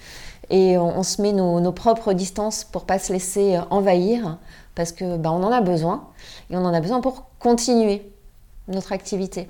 et 0.49 0.77
on, 0.77 1.03
se 1.03 1.21
met 1.21 1.31
nos, 1.31 1.71
propres 1.71 2.13
distances 2.13 2.63
pour 2.63 2.85
pas 2.85 2.99
se 2.99 3.13
laisser 3.13 3.57
euh, 3.57 3.61
envahir 3.69 4.37
parce 4.75 4.91
que 4.91 5.17
bah, 5.17 5.31
on 5.31 5.43
en 5.43 5.51
a 5.51 5.61
besoin 5.61 6.07
et 6.49 6.57
on 6.57 6.65
en 6.65 6.73
a 6.73 6.81
besoin 6.81 7.01
pour 7.01 7.25
continuer 7.39 8.11
notre 8.67 8.91
activité. 8.91 9.47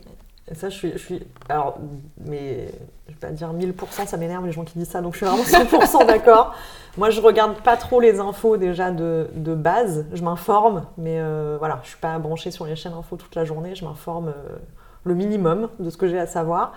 ça, 0.53 0.69
je 0.69 0.75
suis, 0.75 0.91
je 0.93 0.97
suis, 0.97 1.27
alors, 1.47 1.77
mais 2.25 2.69
je 3.07 3.13
vais 3.13 3.19
pas 3.19 3.31
dire 3.31 3.53
1000%, 3.53 4.07
ça 4.07 4.17
m'énerve 4.17 4.45
les 4.45 4.51
gens 4.51 4.63
qui 4.63 4.77
disent 4.77 4.89
ça, 4.89 5.01
donc 5.01 5.13
je 5.13 5.17
suis 5.17 5.25
vraiment 5.25 5.43
100% 5.43 6.05
d'accord. 6.07 6.55
Moi, 6.97 7.09
je 7.09 7.21
regarde 7.21 7.55
pas 7.61 7.77
trop 7.77 7.99
les 7.99 8.19
infos 8.19 8.57
déjà 8.57 8.91
de, 8.91 9.29
de 9.33 9.55
base, 9.55 10.05
je 10.13 10.23
m'informe, 10.23 10.85
mais 10.97 11.19
euh, 11.19 11.55
voilà, 11.59 11.79
je 11.83 11.89
suis 11.89 11.99
pas 11.99 12.17
branchée 12.19 12.51
sur 12.51 12.65
les 12.65 12.75
chaînes 12.75 12.93
infos 12.93 13.15
toute 13.15 13.35
la 13.35 13.45
journée, 13.45 13.75
je 13.75 13.85
m'informe 13.85 14.29
euh, 14.29 14.57
le 15.03 15.15
minimum 15.15 15.69
de 15.79 15.89
ce 15.89 15.97
que 15.97 16.07
j'ai 16.07 16.19
à 16.19 16.27
savoir. 16.27 16.73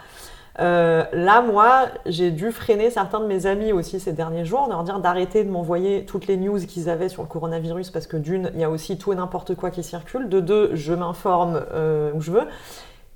Euh, 0.61 1.04
là, 1.12 1.40
moi, 1.40 1.87
j'ai 2.04 2.30
dû 2.30 2.52
freiner 2.52 2.90
certains 2.90 3.21
de 3.21 3.26
mes 3.26 3.47
amis 3.47 3.73
aussi 3.73 4.00
ces 4.00 4.12
derniers 4.12 4.44
jours, 4.44 4.66
leur 4.68 4.85
dire 4.85 5.00
d'arrêter 5.00 5.44
de 5.44 5.50
m'envoyer 5.50 6.04
toutes 6.04 6.26
les 6.26 6.37
news 6.37 6.59
qu'ils 6.59 6.90
avaient 6.90 7.09
sur 7.09 7.23
le 7.23 7.28
coronavirus 7.28 7.90
parce 7.90 8.06
que 8.06 8.16
d'une, 8.16 8.50
il 8.54 8.61
y 8.61 8.64
a 8.64 8.71
aussi 8.71 8.99
tout 8.99 9.12
et 9.12 9.16
n'importe 9.16 9.54
quoi 9.54 9.71
qui 9.71 9.82
circule. 9.82 10.28
De 10.28 10.40
deux, 10.40 10.71
je 10.75 10.92
m'informe 10.92 11.62
euh, 11.73 12.12
où 12.14 12.21
je 12.21 12.32
veux. 12.32 12.47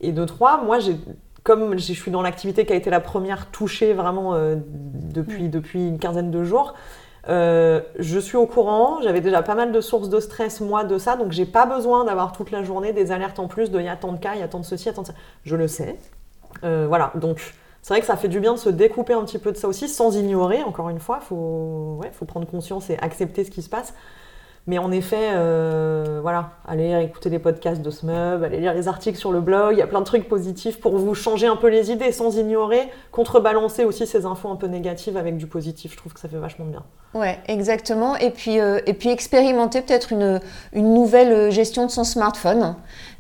Et 0.01 0.13
de 0.13 0.25
trois, 0.25 0.63
moi, 0.63 0.79
j'ai 0.79 0.97
comme 1.43 1.79
je 1.79 1.93
suis 1.93 2.11
dans 2.11 2.23
l'activité 2.23 2.67
qui 2.67 2.73
a 2.73 2.77
été 2.77 2.91
la 2.91 2.99
première 2.99 3.53
touchée 3.53 3.93
vraiment 3.93 4.35
euh, 4.35 4.57
depuis, 4.67 5.45
mm. 5.45 5.51
depuis 5.51 5.89
une 5.89 5.99
quinzaine 6.01 6.33
de 6.33 6.43
jours, 6.43 6.75
je 7.29 8.19
suis 8.21 8.37
au 8.37 8.47
courant, 8.47 9.01
j'avais 9.03 9.21
déjà 9.21 9.43
pas 9.43 9.55
mal 9.55 9.73
de 9.73 9.81
sources 9.81 10.09
de 10.09 10.21
stress 10.21 10.61
moi 10.61 10.85
de 10.85 10.97
ça, 10.97 11.17
donc 11.17 11.33
j'ai 11.33 11.45
pas 11.45 11.67
besoin 11.67 12.05
d'avoir 12.05 12.33
toute 12.33 12.51
la 12.51 12.63
journée 12.63 12.93
des 12.93 13.13
alertes 13.13 13.39
en 13.41 13.49
plus 13.49 13.71
de 13.71 13.79
il 13.79 13.85
y 13.85 13.89
a 13.89 13.97
tant 13.97 14.13
de 14.13 14.19
cas, 14.19 14.35
il 14.35 14.41
y 14.41 14.45
a 14.45 14.49
tant 14.49 14.61
de 14.61 14.65
ceci, 14.65 14.85
il 14.85 14.87
y 14.87 14.91
a 14.91 14.93
tant 14.95 15.03
de 15.03 15.09
ça. 15.09 15.15
Je 15.45 15.57
le 15.57 15.67
sais, 15.67 15.99
voilà, 16.63 17.13
donc 17.15 17.55
c'est 17.83 17.95
vrai 17.95 18.01
que 18.01 18.07
ça 18.07 18.17
fait 18.17 18.29
du 18.29 18.41
bien 18.41 18.55
de 18.55 18.59
se 18.59 18.69
découper 18.69 19.13
un 19.13 19.25
petit 19.25 19.39
peu 19.39 19.53
de 19.53 19.57
ça 19.57 19.69
aussi, 19.69 19.89
sans 19.89 20.17
ignorer, 20.17 20.63
encore 20.65 20.89
une 20.89 20.99
fois, 20.99 21.21
il 21.23 21.27
faut, 21.27 22.01
faut 22.13 22.25
prendre 22.25 22.47
conscience 22.47 22.91
et 22.91 22.99
accepter 22.99 23.45
ce 23.45 23.51
qui 23.51 23.63
se 23.63 23.69
passe. 23.69 23.95
Mais 24.69 24.79
en 24.79 24.91
effet, 24.91 25.31
euh, 25.33 26.19
voilà, 26.23 26.51
allez 26.67 26.93
écouter 27.05 27.31
les 27.31 27.39
podcasts 27.39 27.83
de 27.83 27.91
SMUB, 27.91 28.43
allez 28.43 28.59
lire 28.59 28.75
les 28.75 28.89
articles 28.89 29.17
sur 29.17 29.31
le 29.31 29.41
blog, 29.41 29.75
il 29.75 29.79
y 29.79 29.83
a 29.83 29.87
plein 29.87 30.01
de 30.01 30.05
trucs 30.05 30.29
positifs 30.29 30.81
pour 30.81 30.99
vous 30.99 31.15
changer 31.15 31.47
un 31.47 31.55
peu 31.55 31.69
les 31.69 31.93
idées 31.93 32.11
sans 32.11 32.37
ignorer, 32.37 32.91
contrebalancer 33.13 33.85
aussi 33.85 34.09
ces 34.09 34.27
infos 34.27 34.49
un 34.49 34.57
peu 34.57 34.67
négatives 34.67 35.17
avec 35.17 35.37
du 35.37 35.47
positif. 35.47 35.93
Je 35.93 35.97
trouve 35.97 36.15
que 36.15 36.19
ça 36.19 36.29
fait 36.29 36.37
vachement 36.37 36.65
bien. 36.65 36.83
Ouais, 37.15 37.39
exactement. 37.47 38.17
Et 38.17 38.31
puis, 38.31 38.59
euh, 38.59 38.81
et 38.87 38.93
puis 38.93 39.09
expérimenter 39.09 39.83
peut-être 39.83 40.13
une, 40.13 40.41
une, 40.73 40.93
nouvelle 40.93 41.53
gestion 41.53 41.87
de 41.87 41.91
son 41.93 42.03
smartphone 42.03 42.75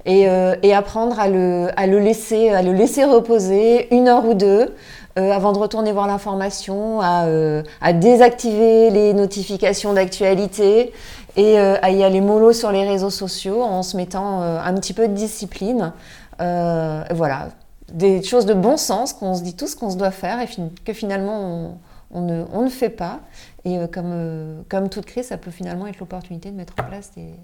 et, 0.04 0.28
euh, 0.28 0.56
et 0.64 0.74
apprendre 0.74 1.20
à 1.20 1.28
le, 1.28 1.68
à, 1.76 1.86
le 1.86 2.00
laisser, 2.00 2.50
à 2.50 2.62
le 2.62 2.72
laisser 2.72 3.04
reposer 3.04 3.94
une 3.94 4.08
heure 4.08 4.26
ou 4.26 4.34
deux. 4.34 4.74
Avant 5.18 5.52
de 5.52 5.58
retourner 5.58 5.92
voir 5.92 6.06
l'information, 6.06 7.00
à, 7.00 7.92
désactiver 7.94 8.90
les 8.90 9.14
notifications 9.14 9.94
d'actualité 9.94 10.92
et 11.36 11.58
euh, 11.58 11.76
à 11.82 11.90
y 11.90 12.02
aller 12.02 12.20
mollo 12.20 12.52
sur 12.52 12.72
les 12.72 12.86
réseaux 12.88 13.10
sociaux 13.10 13.62
en 13.62 13.82
se 13.82 13.96
mettant 13.96 14.42
euh, 14.42 14.58
un 14.58 14.74
petit 14.74 14.94
peu 14.94 15.06
de 15.06 15.14
discipline. 15.14 15.92
Euh, 16.40 17.04
voilà, 17.14 17.50
des 17.92 18.22
choses 18.22 18.46
de 18.46 18.54
bon 18.54 18.76
sens 18.76 19.12
qu'on 19.12 19.34
se 19.34 19.42
dit 19.42 19.54
tout 19.54 19.66
ce 19.66 19.76
qu'on 19.76 19.90
se 19.90 19.96
doit 19.96 20.10
faire 20.10 20.40
et 20.40 20.48
que 20.84 20.92
finalement 20.92 21.78
on, 22.10 22.20
ne, 22.22 22.44
on 22.52 22.62
ne, 22.62 22.68
fait 22.68 22.90
pas. 22.90 23.20
Et 23.64 23.78
comme, 23.92 24.64
comme 24.68 24.88
toute 24.88 25.06
crise, 25.06 25.26
ça 25.28 25.38
peut 25.38 25.50
finalement 25.50 25.86
être 25.86 25.98
l'opportunité 25.98 26.50
de 26.50 26.56
mettre 26.56 26.74
en 26.80 26.84
place 26.84 27.10
des, 27.16 27.34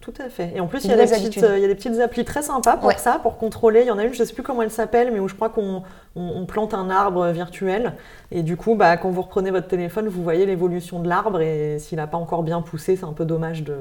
Tout 0.00 0.14
à 0.18 0.30
fait. 0.30 0.52
Et 0.54 0.60
en 0.60 0.66
plus, 0.66 0.84
il 0.84 0.90
y, 0.90 0.94
a 0.94 0.96
des 0.96 1.04
petites, 1.04 1.36
il 1.36 1.42
y, 1.42 1.64
a 1.64 1.68
des 1.68 1.74
petites 1.74 2.00
applis 2.00 2.24
très 2.24 2.40
sympas 2.40 2.78
pour 2.78 2.90
ça, 2.92 3.18
pour 3.20 3.36
contrôler. 3.36 3.82
Il 3.82 3.86
y 3.86 3.90
en 3.90 3.98
a 3.98 4.04
une, 4.04 4.14
je 4.14 4.22
ne 4.22 4.24
sais 4.24 4.32
plus 4.32 4.42
comment 4.42 4.62
elle 4.62 4.70
s'appelle, 4.70 5.12
mais 5.12 5.20
où 5.20 5.28
je 5.28 5.34
crois 5.34 5.50
qu'on 5.50 5.82
on, 6.16 6.46
plante 6.46 6.72
un 6.72 6.88
arbre 6.88 7.28
virtuel. 7.28 7.92
Et 8.30 8.42
du 8.42 8.56
coup, 8.56 8.76
bah, 8.76 8.96
quand 8.96 9.10
vous 9.10 9.20
reprenez 9.20 9.50
votre 9.50 9.68
téléphone, 9.68 10.08
vous 10.08 10.22
voyez 10.22 10.46
l'évolution 10.46 11.00
de 11.00 11.08
l'arbre. 11.08 11.42
Et 11.42 11.78
s'il 11.78 11.98
n'a 11.98 12.06
pas 12.06 12.16
encore 12.16 12.42
bien 12.44 12.62
poussé, 12.62 12.96
c'est 12.96 13.04
un 13.04 13.12
peu 13.12 13.26
dommage 13.26 13.62
de, 13.62 13.76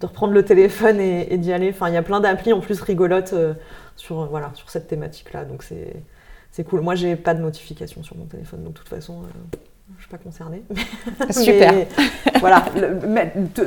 de 0.00 0.06
reprendre 0.06 0.32
le 0.32 0.42
téléphone 0.42 1.00
et, 1.00 1.36
d'y 1.36 1.52
aller. 1.52 1.68
Enfin, 1.68 1.88
il 1.88 1.94
y 1.94 1.98
a 1.98 2.02
plein 2.02 2.20
d'applis 2.20 2.54
en 2.54 2.60
plus 2.60 2.80
rigolotes 2.80 3.34
euh, 3.34 3.52
sur, 3.96 4.24
voilà, 4.24 4.50
sur 4.54 4.70
cette 4.70 4.88
thématique-là. 4.88 5.44
Donc 5.44 5.62
c'est 5.62 6.64
cool. 6.64 6.80
Moi, 6.80 6.94
j'ai 6.94 7.14
pas 7.14 7.34
de 7.34 7.42
notification 7.42 8.02
sur 8.02 8.16
mon 8.16 8.24
téléphone. 8.24 8.64
Donc 8.64 8.72
de 8.72 8.78
toute 8.78 8.88
façon. 8.88 9.20
Euh, 9.22 9.56
je 9.96 10.02
suis 10.02 10.10
pas 10.10 10.18
concernée. 10.18 10.62
Super. 11.30 11.86
voilà, 12.40 12.64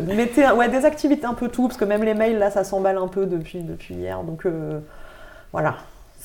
mettez 0.08 0.50
ouais, 0.52 0.70
des 0.70 0.86
activités 0.86 1.26
un 1.26 1.34
peu 1.34 1.50
tout, 1.50 1.68
parce 1.68 1.78
que 1.78 1.86
même 1.86 2.04
les 2.04 2.14
mails, 2.14 2.38
là, 2.38 2.52
ça 2.52 2.64
s'emballe 2.64 2.98
un 2.98 3.08
peu 3.08 3.26
depuis, 3.26 3.62
depuis 3.62 3.96
hier. 3.96 4.24
Donc 4.24 4.46
euh, 4.46 4.80
voilà. 5.52 5.78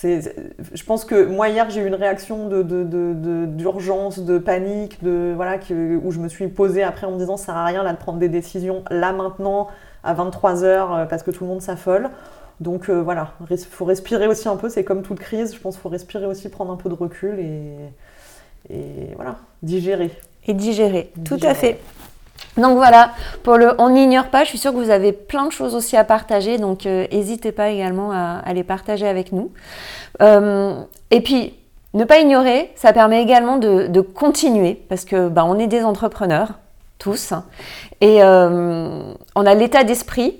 je 0.02 0.84
pense 0.84 1.04
que 1.04 1.24
moi, 1.24 1.48
hier, 1.48 1.70
j'ai 1.70 1.80
eu 1.80 1.86
une 1.86 1.94
réaction 1.94 2.48
d'urgence, 2.48 4.18
de, 4.18 4.24
de, 4.24 4.32
de, 4.32 4.38
panique, 4.38 5.02
de, 5.02 5.32
voilà, 5.34 5.56
où 6.02 6.12
je 6.12 6.18
me 6.18 6.28
suis 6.28 6.48
posée 6.48 6.82
après 6.82 7.06
en 7.06 7.12
me 7.12 7.18
disant 7.18 7.36
ça 7.36 7.46
sert 7.46 7.56
à 7.56 7.64
rien 7.64 7.82
là, 7.82 7.92
de 7.92 7.98
prendre 7.98 8.18
des 8.18 8.28
décisions 8.28 8.84
là, 8.90 9.12
maintenant, 9.12 9.68
à 10.04 10.14
23h, 10.14 10.64
euh, 10.64 11.06
parce 11.06 11.22
que 11.22 11.30
tout 11.30 11.44
le 11.44 11.50
monde 11.50 11.62
s'affole. 11.62 12.10
Donc 12.60 12.88
euh, 12.88 13.02
voilà, 13.02 13.32
il 13.50 13.58
faut 13.58 13.84
respirer 13.84 14.26
aussi 14.28 14.48
un 14.48 14.56
peu, 14.56 14.70
c'est 14.70 14.82
comme 14.82 15.02
toute 15.02 15.18
crise, 15.18 15.54
je 15.54 15.60
pense 15.60 15.74
qu'il 15.74 15.82
faut 15.82 15.90
respirer 15.90 16.24
aussi, 16.24 16.48
prendre 16.48 16.72
un 16.72 16.76
peu 16.76 16.88
de 16.88 16.94
recul 16.94 17.38
et 17.38 17.76
et 18.70 19.14
voilà, 19.14 19.37
digérer. 19.62 20.11
Et 20.46 20.54
digérer, 20.54 21.11
tout 21.25 21.40
à 21.42 21.54
fait. 21.54 21.80
Donc 22.56 22.76
voilà, 22.76 23.11
pour 23.42 23.56
le 23.56 23.75
On 23.78 23.90
n'ignore 23.90 24.26
pas, 24.26 24.44
je 24.44 24.49
suis 24.49 24.58
sûre 24.58 24.73
que 24.73 24.78
vous 24.78 24.90
avez 24.90 25.12
plein 25.12 25.46
de 25.46 25.52
choses 25.52 25.75
aussi 25.75 25.96
à 25.96 26.04
partager, 26.04 26.56
donc 26.56 26.87
n'hésitez 26.87 27.50
euh, 27.50 27.52
pas 27.52 27.68
également 27.68 28.12
à, 28.12 28.52
les 28.54 28.64
partager 28.64 29.06
avec 29.06 29.32
nous. 29.32 29.52
Euh, 30.23 30.75
et 31.11 31.20
puis, 31.20 31.54
ne 31.92 32.04
pas 32.04 32.18
ignorer, 32.18 32.73
ça 32.75 32.92
permet 32.92 33.23
également 33.23 33.58
de, 33.58 34.00
continuer, 34.00 34.75
parce 34.88 35.04
que 35.04 35.28
bah, 35.28 35.44
on 35.44 35.58
est 35.58 35.66
des 35.66 35.85
entrepreneurs, 35.85 36.52
tous, 36.99 37.35
et 38.00 38.23
euh, 38.23 39.12
on 39.35 39.46
a 39.46 39.54
l'état 39.54 39.85
d'esprit 39.85 40.37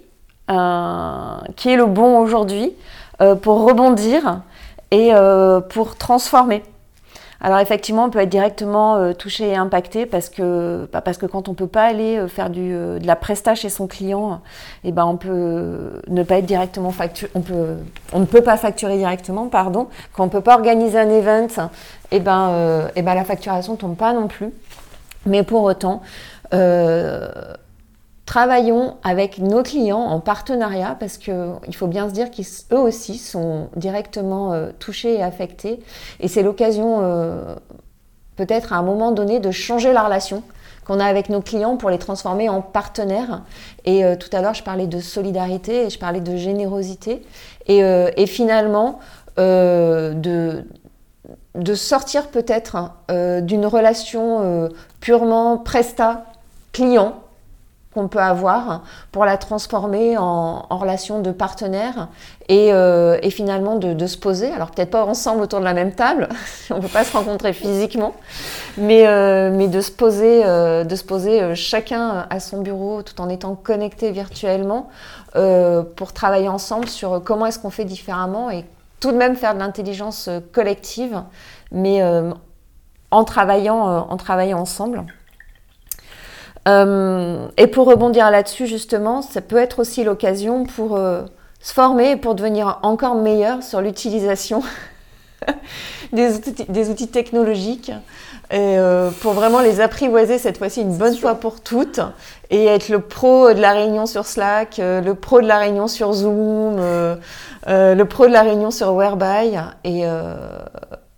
qui 0.49 1.71
est 1.71 1.77
le 1.77 1.87
bon 1.87 2.21
aujourd'hui 2.21 2.73
pour 3.43 3.65
rebondir 3.65 4.43
et 4.93 5.11
pour 5.71 5.97
transformer. 5.97 6.63
Alors 7.47 7.61
effectivement, 7.61 8.07
on 8.07 8.11
peut 8.11 8.19
être 8.19 8.29
directement 8.29 8.97
euh, 8.97 9.13
touché 9.13 9.51
et 9.51 9.55
impacté 9.55 10.05
parce 10.05 10.31
que, 10.31 10.89
bah, 10.93 11.01
parce 11.01 11.17
que 11.17 11.27
quand 11.27 11.47
on 11.47 11.53
ne 11.53 11.57
peut 11.57 11.69
pas 11.69 11.85
aller 11.85 12.17
euh, 12.17 12.27
faire 12.27 12.49
euh, 12.57 12.99
de 12.99 13.07
la 13.07 13.15
presta 13.15 13.55
chez 13.55 13.69
son 13.69 13.87
client, 13.87 14.41
eh 14.83 14.91
ben 14.91 15.05
on 15.05 15.17
peut 15.17 16.03
ne 16.09 16.25
pas 16.25 16.39
être 16.39 16.47
directement 16.47 16.91
facturé, 16.91 17.31
on, 17.37 17.43
peut, 17.43 17.77
on 18.13 18.19
ne 18.19 18.25
peut 18.25 18.41
pas 18.41 18.57
facturer 18.57 18.97
directement, 18.97 19.47
pardon. 19.47 19.87
Quand 20.13 20.25
on 20.25 20.27
ne 20.27 20.33
peut 20.33 20.41
pas 20.41 20.57
organiser 20.57 20.99
un 20.99 21.09
event, 21.09 21.47
eh 22.11 22.19
ben, 22.19 22.91
eh 22.97 23.03
ben 23.03 23.15
la 23.15 23.23
facturation 23.23 23.75
ne 23.75 23.79
tombe 23.79 23.97
pas 23.97 24.13
non 24.13 24.27
plus. 24.27 24.51
Mais 25.25 25.45
pour 25.45 25.63
autant, 25.63 26.03
travaillons 28.27 28.97
avec 29.05 29.39
nos 29.39 29.63
clients 29.63 30.01
en 30.01 30.21
partenariat 30.21 30.97
parce 30.99 31.17
qu'il 31.17 31.75
faut 31.75 31.87
bien 31.87 32.09
se 32.09 32.13
dire 32.13 32.29
qu'eux 32.31 32.77
aussi 32.77 33.19
sont 33.19 33.69
directement 33.77 34.53
euh, 34.53 34.71
touchés 34.79 35.15
et 35.15 35.23
affectés. 35.23 35.81
Et 36.21 36.27
c'est 36.27 36.43
l'occasion 36.43 36.99
euh, 37.03 37.55
peut-être 38.35 38.73
à 38.73 38.77
un 38.77 38.83
moment 38.83 39.13
donné 39.13 39.39
de 39.39 39.53
changer 39.53 39.93
la 39.93 40.03
relation 40.03 40.43
qu'on 40.87 41.01
a 41.01 41.05
avec 41.05 41.31
nos 41.31 41.41
clients 41.41 41.77
pour 41.77 41.89
les 41.89 41.99
transformer 41.99 42.49
en 42.49 42.63
partenaires. 42.63 43.43
Et 43.85 44.05
euh, 44.05 44.17
tout 44.17 44.29
à 44.33 44.43
l'heure, 44.43 44.55
je 44.55 44.65
parlais 44.65 44.89
de 44.89 45.01
solidarité 45.01 45.87
et 45.87 45.91
je 45.91 45.99
parlais 45.99 46.21
de 46.21 46.37
générosité. 46.37 47.23
Et, 47.69 47.79
et 47.81 48.27
finalement, 48.27 49.01
de, 49.37 50.65
de 51.57 51.75
sortir 51.75 52.29
peut-être 52.29 52.93
d'une 53.09 53.67
relation 53.67 54.71
purement 55.01 55.59
presta-client 55.59 57.15
qu'on 57.97 58.09
peut 58.09 58.21
avoir 58.21 58.83
pour 59.11 59.25
la 59.25 59.39
transformer 59.39 60.19
en, 60.19 60.67
relation 60.69 61.21
de 61.23 61.31
partenaire 61.31 62.09
et, 62.51 62.71
euh, 62.73 63.19
finalement 63.31 63.77
de, 63.77 64.07
se 64.07 64.19
poser. 64.19 64.53
Alors 64.53 64.71
peut-être 64.71 64.91
pas 64.91 65.05
ensemble 65.05 65.41
autour 65.41 65.61
de 65.61 65.65
la 65.65 65.73
même 65.73 65.93
table, 65.93 66.29
on 66.71 66.77
ne 66.77 66.81
peut 66.81 66.89
pas 66.89 67.05
se 67.05 67.17
rencontrer 67.17 67.55
physiquement, 67.55 68.15
mais, 68.77 69.07
euh, 69.07 69.51
mais 69.51 69.69
de 69.69 69.81
se 69.81 69.91
poser, 69.91 70.45
euh, 70.45 70.85
de 70.85 70.95
se 70.95 71.05
poser 71.05 71.55
chacun 71.55 72.27
à 72.29 72.39
son 72.39 72.61
bureau 72.61 73.03
tout 73.03 73.19
en 73.21 73.31
étant 73.31 73.55
connecté 73.55 74.11
virtuellement 74.11 74.91
pour 75.97 76.15
travailler 76.15 76.49
ensemble 76.49 76.89
sur 76.89 77.23
comment 77.23 77.45
est-ce 77.45 77.59
qu'on 77.59 77.71
fait 77.71 77.85
différemment 77.85 78.51
et 78.51 78.65
tout 79.01 79.13
de 79.13 79.19
même 79.19 79.37
faire 79.37 79.55
de 79.55 79.59
l'intelligence 79.59 80.31
collective, 80.53 81.23
mais 81.73 82.03
en, 83.11 83.25
travaillant, 83.25 84.07
en 84.09 84.17
travaillant 84.17 84.61
ensemble. 84.61 85.05
Euh, 86.67 87.47
et 87.57 87.67
pour 87.67 87.87
rebondir 87.87 88.31
là-dessus, 88.31 88.67
justement, 88.67 89.23
ça 89.23 89.41
peut 89.41 89.57
être 89.57 89.79
aussi 89.79 90.03
l'occasion 90.05 90.65
pour 90.65 90.97
euh, 90.97 91.23
se 91.61 91.73
former 91.73 92.13
et 92.13 92.17
pour 92.17 92.35
devenir 92.35 92.81
encore 92.83 93.15
meilleur 93.15 93.63
sur 93.63 93.81
l'utilisation 93.81 94.63
des, 96.13 96.91
outils, 96.91 97.09
technologiques. 97.09 97.93
Et 98.51 98.79
euh, 98.79 99.11
pour 99.23 99.33
vraiment 99.33 99.61
les 99.61 99.81
apprivoiser 99.81 100.39
cette 100.39 100.59
fois-ci 100.59 100.81
une 100.81 100.97
bonne 100.97 101.17
fois 101.17 101.35
pour 101.37 101.61
toutes 101.61 102.01
et 102.51 102.67
être 102.67 102.89
le 102.89 103.01
pro 103.01 103.53
de 103.53 103.61
la 103.61 103.73
réunion 103.73 104.07
sur 104.07 104.25
Slack, 104.25 104.79
le 104.79 105.13
pro 105.15 105.41
de 105.41 105.49
la 105.49 105.59
réunion 105.59 105.89
sur 105.89 106.13
Zoom, 106.13 106.77
le 107.67 108.03
pro 108.05 108.29
de 108.29 108.33
la 108.33 108.43
réunion 108.43 108.71
sur 108.71 108.95
Whereby 108.95 109.57
et, 109.83 110.05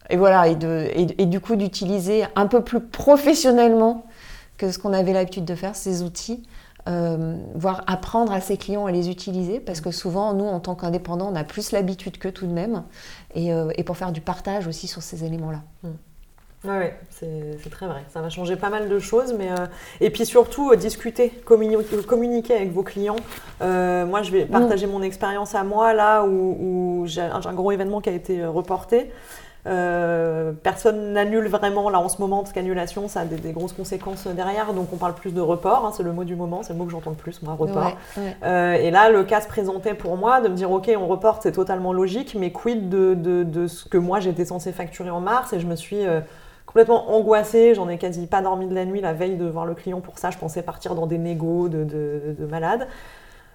et 0.08 0.16
voilà 0.16 0.48
et, 0.48 0.54
de, 0.54 0.86
et 0.94 1.26
du 1.26 1.38
coup 1.40 1.56
d'utiliser 1.56 2.24
un 2.34 2.46
peu 2.46 2.62
plus 2.62 2.80
professionnellement 2.80 4.06
que 4.58 4.70
ce 4.70 4.78
qu'on 4.78 4.92
avait 4.92 5.12
l'habitude 5.12 5.44
de 5.44 5.54
faire, 5.54 5.74
ces 5.74 6.02
outils, 6.02 6.42
euh, 6.88 7.36
voire 7.54 7.82
apprendre 7.86 8.32
à 8.32 8.40
ses 8.40 8.56
clients 8.56 8.86
à 8.86 8.92
les 8.92 9.10
utiliser, 9.10 9.60
parce 9.60 9.80
que 9.80 9.90
souvent, 9.90 10.32
nous, 10.32 10.46
en 10.46 10.58
tant 10.58 10.74
qu'indépendants, 10.74 11.30
on 11.30 11.36
a 11.36 11.44
plus 11.44 11.72
l'habitude 11.72 12.18
que 12.18 12.28
tout 12.28 12.46
de 12.46 12.52
même, 12.52 12.82
et, 13.34 13.52
euh, 13.52 13.70
pour 13.84 13.96
faire 13.96 14.12
du 14.12 14.20
partage 14.20 14.66
aussi 14.66 14.86
sur 14.86 15.02
ces 15.02 15.24
éléments-là. 15.24 15.62
Oui, 15.84 15.90
Ouais, 16.64 16.98
c'est 17.10 17.70
très 17.70 17.86
vrai. 17.86 18.02
Ça 18.08 18.20
va 18.20 18.30
changer 18.30 18.56
pas 18.56 18.68
mal 18.68 18.88
de 18.88 18.98
choses, 18.98 19.32
mais 19.38 19.48
euh, 19.52 19.66
et 20.00 20.10
puis 20.10 20.26
surtout 20.26 20.74
discuter, 20.74 21.30
communiquer 21.44 22.56
avec 22.56 22.72
vos 22.72 22.82
clients. 22.82 23.14
moi, 23.60 24.22
je 24.22 24.32
vais 24.32 24.44
mm. 24.44 24.48
partager 24.48 24.88
mon 24.88 25.02
expérience 25.02 25.54
à 25.54 25.62
moi 25.62 25.94
là 25.94 26.24
où, 26.24 27.02
où 27.02 27.06
j'ai 27.06 27.20
un, 27.20 27.54
gros 27.54 27.70
événement 27.70 28.00
qui 28.00 28.08
a 28.08 28.12
été 28.12 28.44
reporté. 28.44 29.12
Euh, 29.68 30.52
personne 30.62 31.12
n'annule 31.12 31.48
vraiment 31.48 31.90
là 31.90 32.00
en 32.00 32.08
ce 32.08 32.20
moment 32.20 32.38
parce 32.38 32.52
qu'annulation 32.52 33.06
ça 33.06 33.20
a 33.20 33.24
des, 33.26 33.52
grosses 33.52 33.74
conséquences 33.74 34.26
derrière. 34.26 34.72
Donc 34.72 34.88
on 34.92 34.96
parle 34.96 35.14
plus 35.14 35.34
de 35.34 35.40
report 35.40 35.84
hein, 35.84 35.92
c'est 35.94 36.02
le 36.02 36.12
mot 36.12 36.24
du 36.24 36.36
moment 36.36 36.62
c'est 36.62 36.72
le 36.72 36.78
mot 36.78 36.86
que 36.86 36.92
j'entends 36.92 37.10
le 37.10 37.16
plus 37.16 37.42
moi 37.42 37.54
report. 37.54 37.92
Euh, 38.42 38.74
et 38.74 38.90
là 38.90 39.10
le 39.10 39.24
cas 39.24 39.40
se 39.40 39.48
présentait 39.48 39.94
pour 39.94 40.16
moi 40.16 40.40
de 40.40 40.48
me 40.48 40.54
dire 40.54 40.70
ok 40.70 40.90
on 40.96 41.06
reporte 41.06 41.42
c'est 41.42 41.52
totalement 41.52 41.92
logique 41.92 42.34
mais 42.38 42.50
quid 42.50 42.88
de, 42.88 43.14
de, 43.14 43.66
ce 43.66 43.84
que 43.84 43.98
moi 43.98 44.20
j'étais 44.20 44.46
censé 44.46 44.72
facturer 44.72 45.10
en 45.10 45.20
mars? 45.20 45.52
Et 45.52 45.60
je 45.60 45.66
me 45.66 45.76
suis 45.76 46.06
euh, 46.06 46.20
complètement 46.64 47.14
angoissée. 47.14 47.74
J'en 47.74 47.88
ai 47.88 47.98
quasi 47.98 48.26
pas 48.26 48.40
dormi 48.40 48.68
de 48.68 48.74
la 48.74 48.86
nuit 48.86 49.02
la 49.02 49.12
veille 49.12 49.36
de 49.36 49.46
voir 49.46 49.66
le 49.66 49.74
client 49.74 50.00
pour 50.00 50.18
ça. 50.18 50.30
Je 50.30 50.38
pensais 50.38 50.62
partir 50.62 50.94
dans 50.94 51.06
des 51.06 51.18
négos 51.18 51.68
de, 51.68 51.84
de 51.84 52.46
malades 52.46 52.88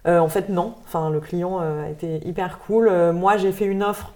en 0.05 0.27
fait 0.27 0.49
non. 0.49 0.75
Enfin 0.85 1.09
le 1.09 1.21
client 1.21 1.59
a 1.59 1.89
été 1.89 2.27
hyper 2.27 2.59
cool. 2.59 2.91
Moi 3.13 3.37
j'ai 3.37 3.51
fait 3.51 3.65
une 3.65 3.81
offre 3.81 4.11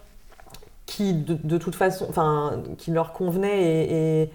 qui 0.88 1.13
de, 1.13 1.58
toute 1.58 1.75
façon, 1.75 2.08
enfin, 2.10 2.62
qui 2.79 2.89
leur 2.89 3.13
convenait 3.13 4.32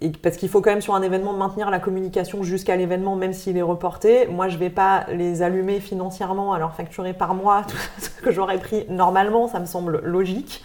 et, 0.00 0.12
parce 0.22 0.36
qu'il 0.36 0.48
faut 0.48 0.60
quand 0.60 0.70
même 0.70 0.82
sur 0.82 0.94
un 0.94 1.02
événement 1.02 1.32
maintenir 1.32 1.70
la 1.70 1.78
communication 1.78 2.42
jusqu'à 2.42 2.76
l'événement, 2.76 3.16
même 3.16 3.32
s'il 3.32 3.56
est 3.56 3.62
reporté. 3.62 4.26
Moi, 4.26 4.48
je 4.48 4.58
vais 4.58 4.70
pas 4.70 5.06
les 5.10 5.42
allumer 5.42 5.80
financièrement 5.80 6.56
leur 6.56 6.74
facturer 6.74 7.12
par 7.12 7.34
mois 7.34 7.64
tout 7.66 7.76
ce 7.98 8.10
que 8.10 8.30
j'aurais 8.30 8.58
pris 8.58 8.86
normalement, 8.88 9.48
ça 9.48 9.58
me 9.58 9.66
semble 9.66 10.00
logique. 10.04 10.62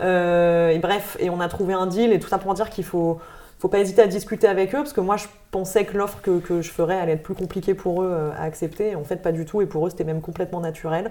Euh, 0.00 0.70
et 0.70 0.78
bref, 0.78 1.16
et 1.20 1.30
on 1.30 1.40
a 1.40 1.48
trouvé 1.48 1.74
un 1.74 1.86
deal 1.86 2.12
et 2.12 2.20
tout 2.20 2.28
ça 2.28 2.38
pour 2.38 2.54
dire 2.54 2.68
qu'il 2.70 2.84
faut, 2.84 3.20
faut 3.58 3.68
pas 3.68 3.78
hésiter 3.78 4.02
à 4.02 4.06
discuter 4.06 4.46
avec 4.46 4.74
eux 4.74 4.78
parce 4.78 4.92
que 4.92 5.00
moi 5.00 5.16
je 5.16 5.26
pensais 5.50 5.84
que 5.84 5.96
l'offre 5.96 6.20
que, 6.20 6.40
que, 6.40 6.62
je 6.62 6.70
ferais 6.70 6.98
allait 6.98 7.12
être 7.12 7.22
plus 7.22 7.34
compliquée 7.34 7.74
pour 7.74 8.02
eux 8.02 8.10
euh, 8.10 8.32
à 8.32 8.42
accepter. 8.42 8.96
En 8.96 9.04
fait, 9.04 9.22
pas 9.22 9.32
du 9.32 9.44
tout 9.44 9.62
et 9.62 9.66
pour 9.66 9.86
eux 9.86 9.90
c'était 9.90 10.04
même 10.04 10.20
complètement 10.20 10.60
naturel. 10.60 11.10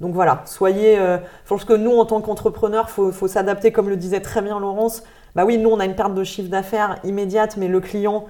Donc 0.00 0.14
voilà, 0.14 0.42
soyez. 0.46 0.98
Euh, 0.98 1.18
je 1.44 1.48
pense 1.48 1.64
que 1.64 1.74
nous, 1.74 1.92
en 1.92 2.06
tant 2.06 2.20
qu'entrepreneurs, 2.20 2.88
il 2.98 3.12
faut, 3.12 3.28
s'adapter, 3.28 3.70
comme 3.70 3.88
le 3.88 3.96
disait 3.96 4.20
très 4.20 4.42
bien 4.42 4.58
Laurence. 4.58 5.02
Bah 5.34 5.44
oui, 5.44 5.58
nous, 5.58 5.70
on 5.70 5.78
a 5.78 5.84
une 5.84 5.94
perte 5.94 6.14
de 6.14 6.24
chiffre 6.24 6.50
d'affaires 6.50 6.98
immédiate, 7.04 7.56
mais 7.56 7.68
le 7.68 7.80
client 7.80 8.26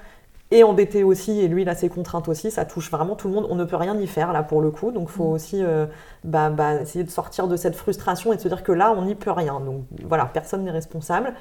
est 0.51 0.65
embêté 0.65 1.05
aussi, 1.05 1.41
et 1.41 1.47
lui, 1.47 1.63
il 1.63 1.69
a 1.69 1.77
ses 1.77 1.89
contraintes 1.89 2.29
aussi. 2.29 2.51
Ça 2.51 2.65
touche 2.65 2.91
vraiment 2.91 3.15
tout 3.15 3.29
le 3.29 3.35
monde. 3.35 3.47
On 3.49 3.55
ne 3.55 3.65
peut 3.65 3.77
rien 3.77 3.97
y 3.97 4.07
faire, 4.09 4.33
là, 4.33 4.43
pour 4.43 4.61
le 4.61 4.73
coup. 4.73 4.91
Donc 4.91 5.09
il 5.09 5.13
faut 5.13 5.31
mm. 5.31 5.33
aussi 5.33 5.65
euh, 5.65 5.87
bah, 6.25 6.51
bah, 6.51 6.83
essayer 6.83 7.05
de 7.05 7.11
sortir 7.11 7.47
de 7.47 7.57
cette 7.57 7.77
frustration 7.77 8.33
et 8.33 8.37
de 8.37 8.41
se 8.41 8.49
dire 8.49 8.65
que 8.65 8.73
là, 8.73 8.93
on 8.97 9.03
n'y 9.03 9.15
peut 9.15 9.31
rien. 9.31 9.61
Donc 9.61 9.85
voilà, 10.05 10.27
personne 10.27 10.65
n'est 10.65 10.73
responsable. 10.73 11.35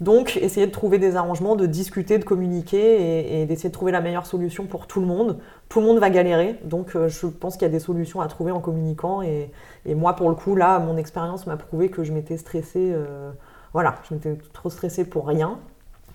Donc, 0.00 0.36
essayer 0.36 0.66
de 0.66 0.72
trouver 0.72 0.98
des 0.98 1.16
arrangements, 1.16 1.54
de 1.54 1.66
discuter, 1.66 2.18
de 2.18 2.24
communiquer 2.24 3.40
et, 3.40 3.46
d'essayer 3.46 3.68
de 3.68 3.74
trouver 3.74 3.92
la 3.92 4.00
meilleure 4.00 4.26
solution 4.26 4.66
pour 4.66 4.86
tout 4.86 5.00
le 5.00 5.06
monde. 5.06 5.38
Tout 5.68 5.80
le 5.80 5.86
monde 5.86 5.98
va 5.98 6.10
galérer, 6.10 6.58
donc 6.64 6.96
euh, 6.96 7.08
je 7.08 7.26
pense 7.26 7.54
qu'il 7.54 7.62
y 7.62 7.70
a 7.70 7.72
des 7.72 7.80
solutions 7.80 8.20
à 8.20 8.26
trouver 8.26 8.50
en 8.50 8.60
communiquant. 8.60 9.22
Et, 9.22 9.50
moi, 9.86 10.16
pour 10.16 10.28
le 10.30 10.34
coup, 10.34 10.56
là, 10.56 10.78
mon 10.78 10.96
expérience 10.96 11.46
m'a 11.46 11.56
prouvé 11.56 11.90
que 11.90 12.02
je 12.02 12.12
m'étais 12.12 12.36
stressée. 12.36 12.90
Euh, 12.92 13.30
voilà, 13.72 13.96
je 14.08 14.14
m'étais 14.14 14.36
trop 14.52 14.70
stressée 14.70 15.04
pour 15.04 15.28
rien. 15.28 15.58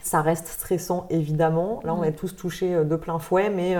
Ça 0.01 0.21
reste 0.21 0.47
stressant, 0.47 1.07
évidemment. 1.09 1.81
Là, 1.83 1.93
on 1.93 1.97
va 1.97 2.07
être 2.07 2.19
tous 2.19 2.35
touchés 2.35 2.73
euh, 2.73 2.83
de 2.83 2.95
plein 2.95 3.19
fouet, 3.19 3.49
mais 3.49 3.75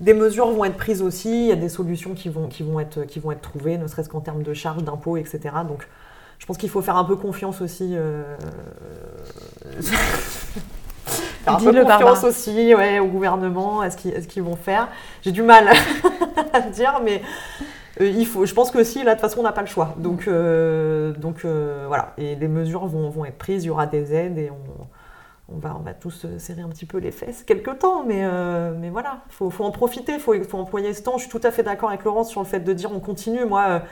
des 0.00 0.14
mesures 0.14 0.50
vont 0.50 0.64
être 0.64 0.76
prises 0.76 1.02
aussi. 1.02 1.44
Il 1.44 1.48
y 1.48 1.52
a 1.52 1.56
des 1.56 1.68
solutions 1.68 2.14
qui 2.14 2.28
vont, 2.28 2.48
qui 2.48 2.64
vont, 2.64 2.80
être, 2.80 3.04
qui 3.04 3.20
vont 3.20 3.30
être 3.30 3.42
trouvées, 3.42 3.78
ne 3.78 3.86
serait-ce 3.86 4.08
qu'en 4.08 4.20
termes 4.20 4.42
de 4.42 4.54
charges, 4.54 4.82
d'impôts, 4.82 5.16
etc. 5.16 5.40
Donc, 5.68 5.86
je 6.38 6.46
pense 6.46 6.58
qu'il 6.58 6.70
faut 6.70 6.82
faire 6.82 6.96
un 6.96 7.04
peu 7.04 7.16
confiance 7.16 7.60
aussi. 7.60 7.94
Euh... 7.94 8.22
faire 11.44 11.54
un 11.54 11.58
peu 11.58 11.84
confiance 11.84 12.24
aussi 12.24 12.74
ouais, 12.74 12.98
au 12.98 13.06
gouvernement, 13.06 13.80
à 13.80 13.90
ce 13.90 13.96
qu'ils 13.96 14.42
vont 14.42 14.56
faire. 14.56 14.88
J'ai 15.22 15.32
du 15.32 15.42
mal 15.42 15.68
à 16.52 16.60
dire, 16.60 17.00
mais 17.04 17.22
euh, 18.00 18.08
il 18.08 18.26
faut, 18.26 18.46
je 18.46 18.54
pense 18.54 18.70
que 18.70 18.82
si, 18.82 19.02
là, 19.02 19.14
de 19.14 19.20
toute 19.20 19.20
façon, 19.20 19.40
on 19.40 19.44
n'a 19.44 19.52
pas 19.52 19.60
le 19.60 19.66
choix. 19.66 19.94
Donc, 19.98 20.26
euh, 20.26 21.12
donc 21.12 21.44
euh, 21.44 21.84
voilà. 21.86 22.12
Et 22.18 22.34
les 22.34 22.48
mesures 22.48 22.86
vont, 22.86 23.08
vont, 23.10 23.24
être 23.24 23.38
prises, 23.38 23.64
il 23.64 23.68
y 23.68 23.70
aura 23.70 23.86
des 23.86 24.14
aides 24.14 24.38
et 24.38 24.50
on, 24.50 25.54
on, 25.54 25.58
va, 25.58 25.76
on 25.78 25.82
va 25.82 25.94
tous 25.94 26.26
serrer 26.38 26.62
un 26.62 26.68
petit 26.68 26.86
peu 26.86 26.98
les 26.98 27.10
fesses 27.10 27.42
quelque 27.42 27.70
temps. 27.70 28.04
Mais, 28.04 28.26
mais 28.78 28.90
voilà, 28.90 29.18
il 29.28 29.34
faut, 29.34 29.50
faut, 29.50 29.64
en 29.64 29.70
profiter, 29.70 30.14
il 30.14 30.20
faut, 30.20 30.34
faut, 30.44 30.58
employer 30.58 30.92
ce 30.94 31.02
temps. 31.02 31.18
Je 31.18 31.22
suis 31.22 31.30
tout 31.30 31.46
à 31.46 31.50
fait 31.50 31.62
d'accord 31.62 31.90
avec 31.90 32.04
Laurence 32.04 32.30
sur 32.30 32.40
le 32.40 32.46
fait 32.46 32.60
de 32.60 32.72
dire 32.72 32.90
on 32.92 33.00
continue. 33.00 33.44
Moi, 33.44 33.82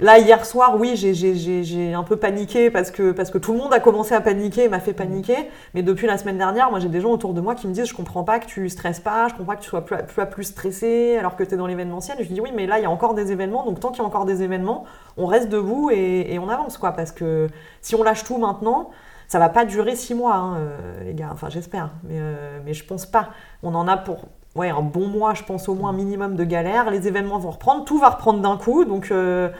Là, 0.00 0.18
hier 0.18 0.46
soir, 0.46 0.76
oui, 0.78 0.96
j'ai 0.96 1.92
un 1.92 2.04
peu 2.04 2.16
paniqué 2.16 2.70
parce 2.70 2.90
que, 2.90 3.12
parce 3.12 3.30
que 3.30 3.36
tout 3.36 3.52
le 3.52 3.58
monde 3.58 3.74
a 3.74 3.80
commencé 3.80 4.14
à 4.14 4.22
paniquer 4.22 4.64
et 4.64 4.68
m'a 4.70 4.80
fait 4.80 4.94
paniquer. 4.94 5.50
Mais 5.74 5.82
depuis 5.82 6.06
la 6.06 6.16
semaine 6.16 6.38
dernière, 6.38 6.70
moi, 6.70 6.80
j'ai 6.80 6.88
des 6.88 7.02
gens 7.02 7.10
autour 7.10 7.34
de 7.34 7.42
moi 7.42 7.54
qui 7.54 7.68
me 7.68 7.74
disent 7.74 7.86
Je 7.86 7.94
comprends 7.94 8.24
pas 8.24 8.38
que 8.38 8.46
tu 8.46 8.70
stresses 8.70 9.00
pas, 9.00 9.28
je 9.28 9.34
comprends 9.34 9.52
pas 9.52 9.56
que 9.56 9.62
tu 9.62 9.68
sois 9.68 9.84
plus, 9.84 9.98
plus, 10.30 10.44
stressé 10.44 11.18
alors 11.18 11.36
que 11.36 11.44
tu 11.44 11.52
es 11.52 11.56
dans 11.58 11.66
l'événementiel. 11.66 12.16
Je 12.20 12.32
dis 12.32 12.40
Oui, 12.40 12.50
mais 12.54 12.66
là, 12.66 12.78
il 12.78 12.82
y 12.82 12.86
a 12.86 12.90
encore 12.90 13.12
des 13.12 13.30
événements. 13.30 13.62
Donc, 13.66 13.80
tant 13.80 13.90
qu'il 13.90 13.98
y 13.98 14.02
a 14.02 14.06
encore 14.06 14.24
des 14.24 14.42
événements, 14.42 14.84
on 15.18 15.26
reste 15.26 15.50
debout 15.50 15.90
et, 15.90 16.38
on 16.38 16.48
avance, 16.48 16.78
quoi. 16.78 16.92
Parce 16.92 17.12
que 17.12 17.48
si 17.82 17.94
on 17.94 18.02
lâche 18.02 18.24
tout 18.24 18.38
maintenant, 18.38 18.88
ça 19.28 19.38
va 19.38 19.50
pas 19.50 19.66
durer 19.66 19.96
six 19.96 20.14
mois, 20.14 20.34
hein, 20.34 20.56
euh, 20.56 21.04
les 21.04 21.12
gars. 21.12 21.28
Enfin, 21.30 21.50
j'espère. 21.50 21.90
Mais, 22.04 22.16
euh, 22.18 22.58
mais 22.64 22.72
je 22.72 22.86
pense 22.86 23.04
pas. 23.04 23.28
On 23.62 23.74
en 23.74 23.86
a 23.86 23.98
pour 23.98 24.28
ouais, 24.56 24.70
un 24.70 24.80
bon 24.80 25.08
mois, 25.08 25.34
je 25.34 25.42
pense 25.42 25.68
au 25.68 25.74
moins 25.74 25.92
minimum 25.92 26.36
de 26.36 26.44
galère. 26.44 26.90
Les 26.90 27.06
événements 27.06 27.38
vont 27.38 27.50
reprendre, 27.50 27.84
tout 27.84 27.98
va 27.98 28.08
reprendre 28.08 28.40
d'un 28.40 28.56
coup. 28.56 28.86
Donc, 28.86 29.10
euh, 29.10 29.50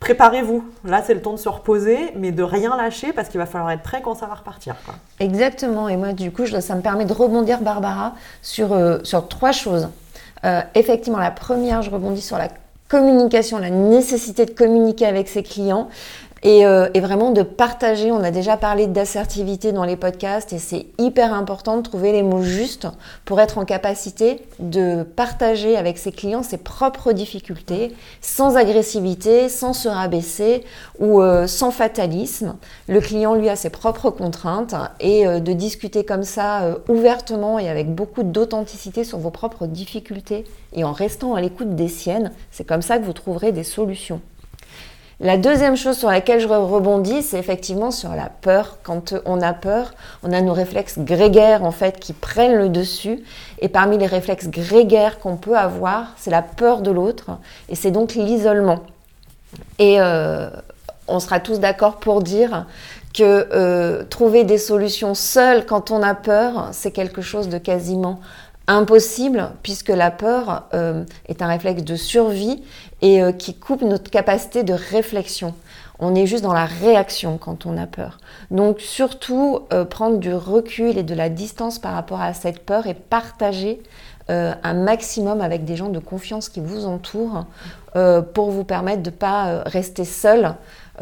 préparez-vous. 0.00 0.64
Là, 0.84 1.02
c'est 1.06 1.14
le 1.14 1.22
temps 1.22 1.34
de 1.34 1.38
se 1.38 1.48
reposer, 1.48 1.98
mais 2.16 2.32
de 2.32 2.42
rien 2.42 2.76
lâcher 2.76 3.12
parce 3.12 3.28
qu'il 3.28 3.38
va 3.38 3.46
falloir 3.46 3.70
être 3.70 3.82
prêt 3.82 4.00
quand 4.02 4.14
ça 4.14 4.26
va 4.26 4.34
repartir. 4.34 4.74
Exactement. 5.20 5.88
Et 5.88 5.96
moi, 5.96 6.12
du 6.12 6.32
coup, 6.32 6.46
ça 6.46 6.74
me 6.74 6.80
permet 6.80 7.04
de 7.04 7.12
rebondir, 7.12 7.60
Barbara, 7.60 8.14
sur, 8.42 8.72
euh, 8.72 8.98
trois 9.28 9.52
choses. 9.52 9.88
Euh, 10.44 10.62
effectivement, 10.74 11.18
la 11.18 11.30
première, 11.30 11.82
je 11.82 11.90
rebondis 11.90 12.22
sur 12.22 12.38
la 12.38 12.48
communication, 12.88 13.58
la 13.58 13.70
nécessité 13.70 14.46
de 14.46 14.50
communiquer 14.50 15.06
avec 15.06 15.28
ses 15.28 15.42
clients. 15.42 15.88
Euh, 16.46 16.88
et, 16.94 17.00
vraiment 17.00 17.32
de 17.32 17.42
partager. 17.42 18.10
On 18.12 18.22
a 18.22 18.30
déjà 18.30 18.56
parlé 18.56 18.86
d'assertivité 18.86 19.72
dans 19.72 19.84
les 19.84 19.96
podcasts 19.96 20.52
et 20.52 20.58
c'est 20.58 20.86
hyper 20.98 21.34
important 21.34 21.76
de 21.76 21.82
trouver 21.82 22.12
les 22.12 22.22
mots 22.22 22.42
justes 22.42 22.88
pour 23.24 23.40
être 23.40 23.58
en 23.58 23.64
capacité 23.64 24.42
de 24.58 25.02
partager 25.02 25.76
avec 25.76 25.98
ses 25.98 26.12
clients 26.12 26.42
ses 26.42 26.56
propres 26.56 27.12
difficultés 27.12 27.94
sans 28.22 28.56
agressivité, 28.56 29.48
sans 29.48 29.74
se 29.74 29.88
rabaisser 29.88 30.64
ou 30.98 31.20
euh, 31.20 31.46
sans 31.46 31.70
fatalisme. 31.70 32.56
Le 32.88 33.00
client 33.00 33.34
lui 33.34 33.48
a 33.48 33.56
ses 33.56 33.70
propres 33.70 34.10
contraintes 34.10 34.74
et 34.98 35.26
euh, 35.26 35.40
de 35.40 35.52
discuter 35.52 36.04
comme 36.04 36.24
ça 36.24 36.76
ouvertement 36.88 37.58
et 37.58 37.68
avec 37.68 37.94
beaucoup 37.94 38.22
d'authenticité 38.22 39.04
sur 39.04 39.18
vos 39.18 39.30
propres 39.30 39.66
difficultés 39.66 40.44
et 40.72 40.84
en 40.84 40.92
restant 40.92 41.34
à 41.34 41.40
l'écoute 41.40 41.74
des 41.74 41.88
siennes, 41.88 42.32
c'est 42.50 42.66
comme 42.66 42.82
ça 42.82 42.98
que 42.98 43.04
vous 43.04 43.12
trouverez 43.12 43.52
des 43.52 43.64
solutions. 43.64 44.20
La 45.22 45.36
deuxième 45.36 45.76
chose 45.76 45.98
sur 45.98 46.08
laquelle 46.08 46.40
je 46.40 46.48
rebondis, 46.48 47.22
c'est 47.22 47.38
effectivement 47.38 47.90
sur 47.90 48.14
la 48.14 48.30
peur. 48.30 48.78
Quand 48.82 49.12
on 49.26 49.42
a 49.42 49.52
peur, 49.52 49.92
on 50.22 50.32
a 50.32 50.40
nos 50.40 50.54
réflexes 50.54 50.98
grégaires 50.98 51.62
en 51.62 51.72
fait 51.72 52.00
qui 52.00 52.14
prennent 52.14 52.56
le 52.56 52.70
dessus. 52.70 53.22
Et 53.58 53.68
parmi 53.68 53.98
les 53.98 54.06
réflexes 54.06 54.48
grégaires 54.48 55.18
qu'on 55.18 55.36
peut 55.36 55.58
avoir, 55.58 56.14
c'est 56.16 56.30
la 56.30 56.40
peur 56.40 56.80
de 56.80 56.90
l'autre 56.90 57.32
et 57.68 57.74
c'est 57.74 57.90
donc 57.90 58.14
l'isolement. 58.14 58.80
Et 59.78 60.00
euh, 60.00 60.48
on 61.06 61.20
sera 61.20 61.38
tous 61.38 61.60
d'accord 61.60 61.96
pour 61.96 62.22
dire 62.22 62.64
que 63.12 63.48
euh, 63.52 64.04
trouver 64.04 64.44
des 64.44 64.56
solutions 64.56 65.12
seules 65.14 65.66
quand 65.66 65.90
on 65.90 66.02
a 66.02 66.14
peur, 66.14 66.70
c'est 66.72 66.92
quelque 66.92 67.20
chose 67.20 67.50
de 67.50 67.58
quasiment 67.58 68.20
impossible 68.70 69.50
puisque 69.62 69.88
la 69.88 70.10
peur 70.10 70.68
euh, 70.74 71.04
est 71.26 71.42
un 71.42 71.48
réflexe 71.48 71.82
de 71.82 71.96
survie 71.96 72.62
et 73.02 73.20
euh, 73.20 73.32
qui 73.32 73.54
coupe 73.54 73.82
notre 73.82 74.10
capacité 74.10 74.62
de 74.62 74.72
réflexion. 74.72 75.54
On 75.98 76.14
est 76.14 76.26
juste 76.26 76.44
dans 76.44 76.52
la 76.52 76.66
réaction 76.66 77.36
quand 77.36 77.66
on 77.66 77.76
a 77.76 77.86
peur. 77.86 78.18
Donc 78.50 78.80
surtout 78.80 79.60
euh, 79.72 79.84
prendre 79.84 80.18
du 80.18 80.32
recul 80.32 80.96
et 80.96 81.02
de 81.02 81.14
la 81.14 81.28
distance 81.28 81.80
par 81.80 81.94
rapport 81.94 82.20
à 82.20 82.32
cette 82.32 82.64
peur 82.64 82.86
et 82.86 82.94
partager 82.94 83.82
un 84.28 84.74
maximum 84.74 85.40
avec 85.40 85.64
des 85.64 85.74
gens 85.74 85.88
de 85.88 85.98
confiance 85.98 86.48
qui 86.48 86.60
vous 86.60 86.86
entourent 86.86 87.46
pour 88.32 88.52
vous 88.52 88.62
permettre 88.62 89.02
de 89.02 89.10
ne 89.10 89.14
pas 89.16 89.64
rester 89.66 90.04
seul, 90.04 90.54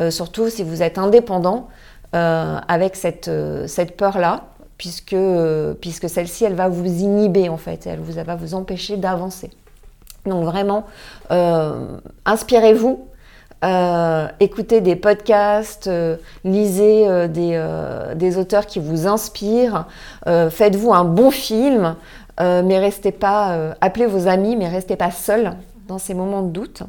surtout 0.09 0.49
si 0.49 0.63
vous 0.63 0.83
êtes 0.83 0.97
indépendant 0.97 1.69
avec 2.15 2.97
cette, 2.97 3.31
cette 3.67 3.99
peur-là 3.99 4.45
puisque, 4.79 6.09
celle-ci, 6.09 6.45
elle 6.45 6.55
va 6.55 6.69
vous 6.69 6.87
inhiber 6.87 7.49
en 7.49 7.57
fait, 7.57 7.87
elle 7.87 8.01
vous, 8.01 8.13
va 8.13 8.37
vous 8.37 8.55
empêcher 8.55 8.97
d'avancer. 8.97 9.51
Donc 10.25 10.45
vraiment, 10.45 10.87
euh, 11.31 11.99
inspirez-vous, 12.25 13.07
euh, 13.65 14.29
écoutez 14.39 14.81
des 14.81 14.95
podcasts, 14.95 15.89
euh, 15.89 16.17
lisez 16.45 17.29
des, 17.29 17.61
des, 18.15 18.39
auteurs 18.39 18.67
qui 18.67 18.79
vous 18.79 19.07
inspirent, 19.07 19.87
faites-vous 20.27 20.93
un 20.93 21.05
bon 21.05 21.31
film, 21.31 21.97
mais 22.39 22.79
restez 22.79 23.13
pas, 23.13 23.75
appelez 23.81 24.07
vos 24.07 24.29
amis, 24.29 24.55
mais 24.57 24.69
restez 24.69 24.97
pas 24.97 25.11
seul 25.11 25.55
dans 25.89 25.99
ces 25.99 26.15
moments 26.15 26.43
de 26.43 26.51
doute. 26.51 26.83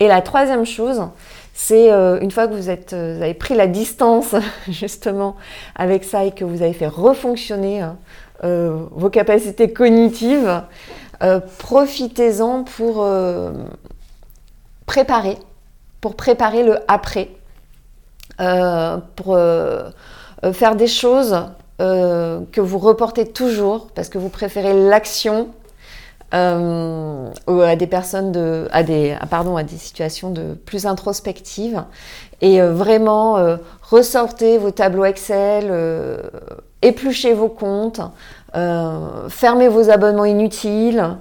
Et 0.00 0.08
la 0.08 0.22
troisième 0.22 0.64
chose, 0.64 1.02
c'est 1.54 1.92
euh, 1.92 2.18
une 2.20 2.30
fois 2.30 2.48
que 2.48 2.54
euh, 2.54 2.56
vous 2.56 3.22
avez 3.22 3.34
pris 3.34 3.54
la 3.54 3.66
distance 3.66 4.34
justement 4.68 5.36
avec 5.76 6.04
ça 6.04 6.24
et 6.24 6.32
que 6.32 6.44
vous 6.44 6.62
avez 6.62 6.72
fait 6.72 6.88
refonctionner 6.88 7.80
hein, 7.80 7.98
euh, 8.44 8.86
vos 8.90 9.10
capacités 9.10 9.72
cognitives, 9.72 10.62
profitez-en 11.58 12.64
pour 12.64 13.06
préparer, 14.86 15.36
pour 16.00 16.16
préparer 16.16 16.64
le 16.64 16.78
après, 16.88 17.28
pour 19.14 19.38
faire 20.52 20.74
des 20.74 20.88
choses 20.88 21.36
que 21.78 22.60
vous 22.60 22.78
reportez 22.78 23.24
toujours 23.28 23.86
parce 23.94 24.08
que 24.08 24.18
vous 24.18 24.30
préférez 24.30 24.74
l'action 24.74 25.50
euh, 26.34 27.30
à 27.46 27.76
des 27.76 27.86
personnes 27.86 28.32
de, 28.32 28.66
à 28.72 28.82
des, 28.82 29.16
pardon, 29.28 29.56
à 29.56 29.64
des 29.64 29.76
situations 29.76 30.30
de 30.30 30.54
plus 30.54 30.86
introspectives. 30.86 31.84
Et 32.40 32.62
euh, 32.62 32.72
vraiment, 32.72 33.36
euh, 33.36 33.56
ressortez 33.82 34.56
vos 34.56 34.70
tableaux 34.70 35.04
Excel, 35.04 35.70
épluchez 36.80 37.34
vos 37.34 37.48
comptes, 37.48 38.00
fermez 39.28 39.68
vos 39.68 39.90
abonnements 39.90 40.24
inutiles. 40.24 41.16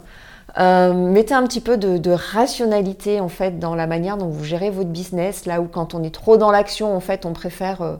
mettez 0.57 1.33
un 1.33 1.43
petit 1.43 1.61
peu 1.61 1.75
de, 1.75 2.11
rationalité 2.11 3.19
en 3.19 3.29
fait 3.29 3.59
dans 3.59 3.75
la 3.75 3.87
manière 3.87 4.15
dont 4.15 4.29
vous 4.29 4.45
gérez 4.45 4.69
votre 4.69 4.89
business, 4.89 5.45
là 5.45 5.59
où 5.59 5.65
quand 5.65 5.93
on 5.93 6.03
est 6.03 6.13
trop 6.13 6.37
dans 6.37 6.51
l'action, 6.51 6.95
en 6.95 7.01
fait, 7.01 7.25
on 7.25 7.33
préfère 7.33 7.97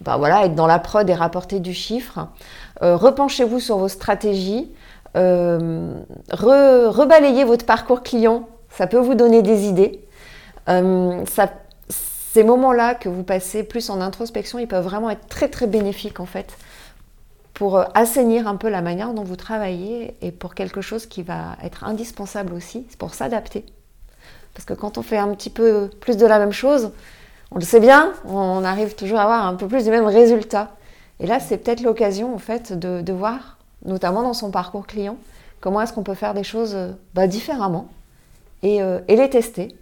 bah 0.00 0.16
voilà, 0.16 0.44
être 0.44 0.54
dans 0.54 0.66
la 0.66 0.78
prod 0.80 1.08
et 1.08 1.14
rapporter 1.14 1.60
du 1.60 1.72
chiffre. 1.72 2.26
repenchez-vous 2.80 3.60
sur 3.60 3.78
vos 3.78 3.88
stratégies, 3.88 4.72
euh, 5.18 5.94
rebalayer 6.30 7.44
votre 7.44 7.66
parcours 7.66 8.02
client, 8.02 8.48
ça 8.70 8.86
peut 8.86 8.98
vous 8.98 9.14
donner 9.14 9.42
des 9.42 9.66
idées. 9.66 10.04
Euh, 10.68 11.24
ces 11.88 12.44
moments-là 12.44 12.94
que 12.94 13.08
vous 13.08 13.24
passez 13.24 13.62
plus 13.62 13.90
en 13.90 14.00
introspection, 14.00 14.58
ils 14.58 14.68
peuvent 14.68 14.84
vraiment 14.84 15.10
être 15.10 15.26
très 15.28 15.48
très 15.48 15.66
bénéfiques 15.66 16.20
en 16.20 16.26
fait 16.26 16.56
pour 17.58 17.78
euh, 17.78 17.84
assainir 17.94 18.46
un 18.46 18.54
peu 18.54 18.68
la 18.68 18.82
manière 18.82 19.12
dont 19.14 19.24
vous 19.24 19.34
travaillez 19.34 20.14
et 20.22 20.30
pour 20.30 20.54
quelque 20.54 20.80
chose 20.80 21.06
qui 21.06 21.24
va 21.24 21.56
être 21.64 21.84
indispensable 21.84 22.54
aussi, 22.54 22.86
c'est 22.88 22.98
pour 22.98 23.14
s'adapter. 23.14 23.66
Parce 24.54 24.64
que 24.64 24.74
quand 24.74 24.98
on 24.98 25.02
fait 25.02 25.18
un 25.18 25.34
petit 25.34 25.50
peu 25.50 25.90
plus 26.00 26.16
de 26.16 26.26
la 26.26 26.38
même 26.38 26.52
chose, 26.52 26.92
on 27.50 27.56
le 27.56 27.64
sait 27.64 27.80
bien, 27.80 28.12
on 28.26 28.62
arrive 28.62 28.94
toujours 28.94 29.18
à 29.18 29.22
avoir 29.22 29.46
un 29.46 29.54
peu 29.54 29.66
plus 29.66 29.84
du 29.84 29.90
même 29.90 30.06
résultat. 30.06 30.70
Et 31.18 31.26
là, 31.26 31.40
c'est 31.40 31.58
peut-être 31.58 31.80
l'occasion 31.80 32.32
en 32.34 32.38
fait 32.38 32.78
de, 32.78 33.00
de 33.00 33.12
voir 33.12 33.57
notamment 33.84 34.22
dans 34.22 34.34
son 34.34 34.50
parcours 34.50 34.86
client, 34.86 35.16
comment 35.60 35.80
est-ce 35.80 35.92
qu'on 35.92 36.02
peut 36.02 36.14
faire 36.14 36.34
des 36.34 36.44
choses 36.44 36.74
euh, 36.74 36.92
bah, 37.14 37.26
différemment 37.26 37.88
et, 38.62 38.82
euh, 38.82 39.00
et, 39.08 39.16
les 39.16 39.30
tester 39.30 39.74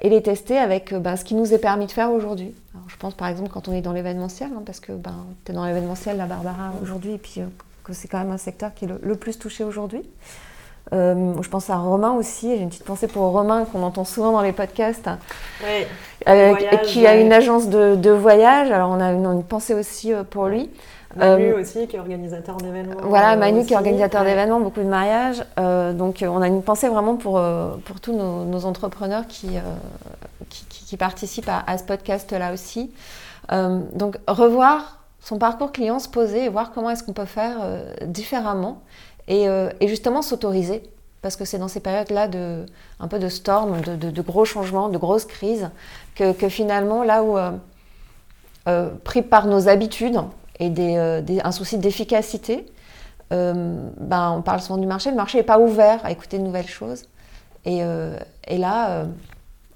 et 0.00 0.08
les 0.08 0.22
tester 0.22 0.58
avec 0.58 0.94
ben, 0.94 1.16
ce 1.16 1.24
qui 1.24 1.34
nous 1.34 1.52
est 1.52 1.58
permis 1.58 1.86
de 1.86 1.92
faire 1.92 2.10
aujourd'hui. 2.10 2.54
Je 2.86 2.96
pense 2.96 3.14
par 3.14 3.28
exemple 3.28 3.50
quand 3.50 3.68
on 3.68 3.72
est 3.72 3.80
dans 3.80 3.92
l'événementiel, 3.92 4.50
hein, 4.56 4.62
parce 4.64 4.80
que 4.80 4.92
ben, 4.92 5.26
tu 5.44 5.52
es 5.52 5.54
dans 5.54 5.64
l'événementiel, 5.66 6.16
la 6.16 6.26
Barbara, 6.26 6.72
aujourd'hui, 6.82 7.14
et 7.14 7.18
puis 7.18 7.40
que 7.84 7.92
c'est 7.92 8.06
quand 8.06 8.18
même 8.18 8.30
un 8.30 8.38
secteur 8.38 8.74
qui 8.74 8.84
est 8.84 8.88
le, 8.88 9.14
plus 9.16 9.38
touché 9.38 9.64
aujourd'hui. 9.64 10.02
je 10.92 11.48
pense 11.48 11.68
à 11.68 11.76
Romain 11.76 12.12
aussi, 12.12 12.56
j'ai 12.56 12.62
une 12.62 12.68
petite 12.68 12.84
pensée 12.84 13.08
pour 13.08 13.24
Romain 13.32 13.64
qu'on 13.64 13.82
entend 13.82 14.04
souvent 14.04 14.30
dans 14.30 14.42
les 14.42 14.52
podcasts, 14.52 15.10
qui 16.84 17.06
a 17.06 17.16
une 17.16 17.32
agence 17.32 17.68
de, 17.68 18.10
voyage. 18.10 18.70
Alors 18.70 18.90
on 18.90 19.00
a 19.00 19.12
une 19.12 19.42
pensée 19.42 19.74
aussi 19.74 20.12
pour 20.30 20.46
lui. 20.46 20.70
Manu 21.16 21.52
euh, 21.52 21.60
aussi, 21.60 21.86
qui 21.86 21.96
est 21.96 21.98
organisateur 21.98 22.56
d'événements. 22.58 23.00
Voilà, 23.02 23.36
Manu 23.36 23.64
qui 23.64 23.72
est 23.72 23.76
organisateur 23.76 24.24
d'événements, 24.24 24.60
beaucoup 24.60 24.80
de 24.80 24.88
mariages. 24.88 25.42
Euh, 25.58 25.92
donc 25.92 26.22
on 26.26 26.42
a 26.42 26.48
une 26.48 26.62
pensée 26.62 26.88
vraiment 26.88 27.16
pour, 27.16 27.38
euh, 27.38 27.76
pour 27.84 28.00
tous 28.00 28.12
nos, 28.12 28.64
entrepreneurs 28.66 29.26
qui, 29.26 29.48
qui, 30.48 30.96
participent 30.96 31.48
à, 31.48 31.78
ce 31.78 31.84
podcast-là 31.84 32.52
aussi. 32.52 32.90
donc 33.50 34.18
revoir 34.26 34.98
son 35.20 35.38
parcours 35.38 35.72
client, 35.72 35.98
se 35.98 36.08
poser 36.08 36.44
et 36.44 36.48
voir 36.48 36.72
comment 36.72 36.90
est-ce 36.90 37.02
qu'on 37.02 37.12
peut 37.12 37.24
faire 37.24 37.58
différemment 38.04 38.82
et, 39.28 39.46
et 39.80 39.88
justement 39.88 40.22
s'autoriser. 40.22 40.82
Parce 41.22 41.36
que 41.36 41.44
c'est 41.44 41.58
dans 41.58 41.68
ces 41.68 41.80
périodes-là 41.80 42.28
de 42.28 42.66
un 43.00 43.08
peu 43.08 43.18
de 43.18 43.28
storm, 43.28 43.80
de, 43.80 43.96
de, 43.96 44.22
gros 44.22 44.44
changements, 44.44 44.88
de 44.88 44.98
grosses 44.98 45.24
crises, 45.24 45.70
que, 46.14 46.32
que 46.32 46.48
finalement, 46.48 47.02
là 47.04 47.22
où 47.22 47.38
pris 49.04 49.22
par 49.22 49.46
nos 49.46 49.68
habitudes, 49.68 50.20
et 50.60 50.72
euh, 50.78 51.20
des, 51.20 51.40
un 51.40 51.52
souci 51.52 51.78
d'efficacité, 51.78 52.66
euh, 53.32 53.88
ben, 53.98 54.32
on 54.38 54.42
parle 54.42 54.60
souvent 54.60 54.78
du 54.78 54.86
marché, 54.86 55.10
le 55.10 55.16
marché 55.16 55.38
n'est 55.38 55.44
pas 55.44 55.58
ouvert 55.58 56.04
à 56.04 56.10
écouter 56.10 56.38
de 56.38 56.42
nouvelles 56.42 56.68
choses. 56.68 57.04
Et, 57.64 57.82
euh, 57.82 58.18
et 58.46 58.58
là, 58.58 59.06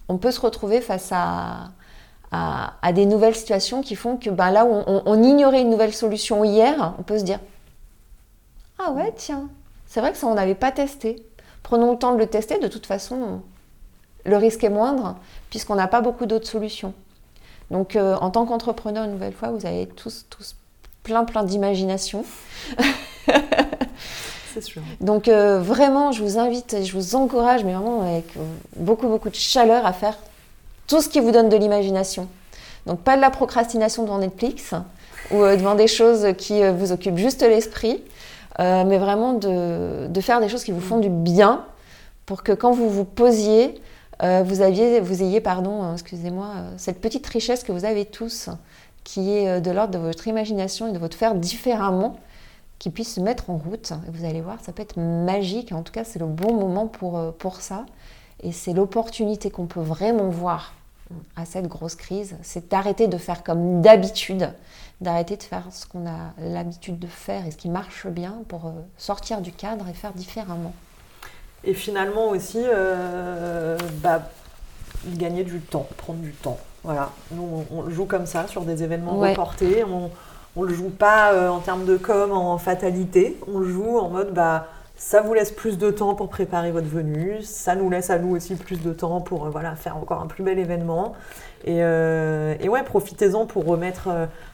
on 0.08 0.18
peut 0.18 0.30
se 0.30 0.40
retrouver 0.40 0.80
face 0.80 1.10
à, 1.12 1.70
à, 2.30 2.92
des 2.92 3.06
nouvelles 3.06 3.34
situations 3.34 3.82
qui 3.82 3.94
font 3.94 4.16
que 4.16 4.30
ben, 4.30 4.50
là 4.50 4.64
où 4.64 4.82
on, 4.86 5.22
ignorait 5.22 5.62
une 5.62 5.70
nouvelle 5.70 5.92
solution 5.92 6.44
hier, 6.44 6.94
on 6.98 7.02
peut 7.02 7.18
se 7.18 7.24
dire 7.24 7.38
Ah 8.78 8.92
ouais, 8.92 9.12
tiens, 9.16 9.48
c'est 9.86 10.00
vrai 10.00 10.12
que 10.12 10.18
ça, 10.18 10.26
on 10.26 10.34
n'avait 10.34 10.54
pas 10.54 10.72
testé. 10.72 11.24
Prenons 11.62 11.92
le 11.92 11.98
temps 11.98 12.12
de 12.12 12.18
le 12.18 12.26
tester, 12.26 12.58
de 12.58 12.68
toute 12.68 12.86
façon, 12.86 13.42
le 14.24 14.36
risque 14.36 14.64
est 14.64 14.70
moindre, 14.70 15.16
puisqu'on 15.50 15.74
n'a 15.74 15.86
pas 15.86 16.00
beaucoup 16.00 16.26
d'autres 16.26 16.48
solutions. 16.48 16.94
Donc, 17.70 17.96
en 17.96 18.30
tant 18.30 18.46
qu'entrepreneur, 18.46 19.04
une 19.04 19.12
nouvelle 19.12 19.32
fois, 19.32 19.50
vous 19.50 19.64
avez 19.64 19.86
tous, 19.86 20.26
tous 20.28 20.56
plein 21.02 21.24
plein 21.24 21.42
d'imagination. 21.44 22.24
C'est 24.52 24.62
sûr. 24.62 24.82
Donc 25.00 25.28
euh, 25.28 25.60
vraiment, 25.60 26.12
je 26.12 26.22
vous 26.22 26.38
invite, 26.38 26.76
je 26.84 26.92
vous 26.92 27.14
encourage, 27.14 27.64
mais 27.64 27.72
vraiment 27.72 28.02
avec 28.02 28.36
euh, 28.36 28.40
beaucoup 28.76 29.08
beaucoup 29.08 29.30
de 29.30 29.34
chaleur 29.34 29.86
à 29.86 29.92
faire 29.92 30.18
tout 30.86 31.00
ce 31.00 31.08
qui 31.08 31.20
vous 31.20 31.30
donne 31.30 31.48
de 31.48 31.56
l'imagination. 31.56 32.28
Donc 32.86 33.00
pas 33.00 33.16
de 33.16 33.22
la 33.22 33.30
procrastination 33.30 34.02
devant 34.02 34.18
Netflix 34.18 34.74
ou 35.30 35.42
euh, 35.42 35.56
devant 35.56 35.74
des 35.74 35.86
choses 35.86 36.34
qui 36.36 36.62
vous 36.70 36.92
occupent 36.92 37.16
juste 37.16 37.42
l'esprit, 37.42 38.02
mais 38.58 38.98
vraiment 38.98 39.32
de, 39.32 40.08
de, 40.08 40.20
faire 40.20 40.40
des 40.40 40.48
choses 40.48 40.64
qui 40.64 40.72
vous 40.72 40.80
font 40.80 40.98
du 40.98 41.08
bien 41.08 41.64
pour 42.26 42.42
que 42.42 42.52
quand 42.52 42.72
vous 42.72 42.90
vous 42.90 43.04
posiez, 43.04 43.80
vous, 44.20 44.60
aviez, 44.60 45.00
vous 45.00 45.22
ayez, 45.22 45.40
pardon, 45.40 45.94
excusez-moi, 45.94 46.48
cette 46.76 47.00
petite 47.00 47.26
richesse 47.26 47.64
que 47.64 47.72
vous 47.72 47.86
avez 47.86 48.04
tous 48.04 48.50
qui 49.04 49.30
est 49.30 49.48
euh, 49.48 49.60
de 49.60 49.70
l'ordre 49.70 49.92
de 49.92 49.98
votre 49.98 50.26
imagination 50.28 50.88
et 50.88 50.92
de 50.92 50.98
votre 50.98 51.16
faire 51.16 51.34
différemment, 51.34 52.18
qui 52.78 52.90
puisse 52.90 53.14
se 53.14 53.20
mettre 53.20 53.50
en 53.50 53.56
route. 53.56 53.92
Et 54.06 54.10
vous 54.10 54.24
allez 54.24 54.40
voir, 54.40 54.58
ça 54.62 54.72
peut 54.72 54.82
être 54.82 54.98
magique. 54.98 55.72
En 55.72 55.82
tout 55.82 55.92
cas, 55.92 56.04
c'est 56.04 56.18
le 56.18 56.26
bon 56.26 56.54
moment 56.54 56.86
pour, 56.86 57.18
euh, 57.18 57.30
pour 57.30 57.60
ça. 57.60 57.86
Et 58.42 58.52
c'est 58.52 58.72
l'opportunité 58.72 59.50
qu'on 59.50 59.66
peut 59.66 59.80
vraiment 59.80 60.28
voir 60.28 60.74
à 61.36 61.44
cette 61.44 61.68
grosse 61.68 61.94
crise, 61.94 62.36
c'est 62.40 62.70
d'arrêter 62.70 63.06
de 63.06 63.18
faire 63.18 63.44
comme 63.44 63.82
d'habitude, 63.82 64.50
d'arrêter 65.02 65.36
de 65.36 65.42
faire 65.42 65.64
ce 65.70 65.86
qu'on 65.86 66.06
a 66.06 66.32
l'habitude 66.38 66.98
de 66.98 67.06
faire 67.06 67.46
et 67.46 67.50
ce 67.50 67.58
qui 67.58 67.68
marche 67.68 68.06
bien 68.06 68.38
pour 68.48 68.66
euh, 68.66 68.70
sortir 68.96 69.42
du 69.42 69.52
cadre 69.52 69.86
et 69.88 69.92
faire 69.92 70.14
différemment. 70.14 70.72
Et 71.64 71.74
finalement 71.74 72.30
aussi, 72.30 72.60
bah, 74.02 74.22
gagner 75.06 75.44
du 75.44 75.60
temps, 75.60 75.86
prendre 75.96 76.18
du 76.18 76.32
temps. 76.32 76.58
Voilà, 76.84 77.10
nous 77.30 77.64
on, 77.72 77.90
joue 77.90 78.06
comme 78.06 78.26
ça 78.26 78.48
sur 78.48 78.62
des 78.62 78.82
événements 78.82 79.18
reportés. 79.18 79.84
On 79.84 80.10
ne 80.56 80.66
le 80.66 80.74
joue 80.74 80.90
pas 80.90 81.32
euh, 81.32 81.48
en 81.48 81.60
termes 81.60 81.84
de 81.84 81.96
com 81.96 82.32
en 82.32 82.58
fatalité. 82.58 83.38
On 83.52 83.58
le 83.58 83.68
joue 83.68 83.98
en 83.98 84.08
mode 84.08 84.34
bah 84.34 84.66
ça 84.96 85.20
vous 85.20 85.34
laisse 85.34 85.50
plus 85.50 85.78
de 85.78 85.90
temps 85.90 86.14
pour 86.14 86.28
préparer 86.28 86.70
votre 86.70 86.86
venue, 86.86 87.42
ça 87.42 87.74
nous 87.74 87.90
laisse 87.90 88.10
à 88.10 88.20
nous 88.20 88.36
aussi 88.36 88.54
plus 88.54 88.80
de 88.80 88.92
temps 88.92 89.20
pour 89.20 89.46
euh, 89.46 89.50
voilà, 89.50 89.74
faire 89.74 89.96
encore 89.96 90.20
un 90.20 90.26
plus 90.26 90.44
bel 90.44 90.58
événement. 90.58 91.14
Et, 91.64 91.78
euh, 91.82 92.54
et 92.60 92.68
ouais, 92.68 92.82
profitez-en 92.84 93.46
pour 93.46 93.64
remettre. 93.64 94.08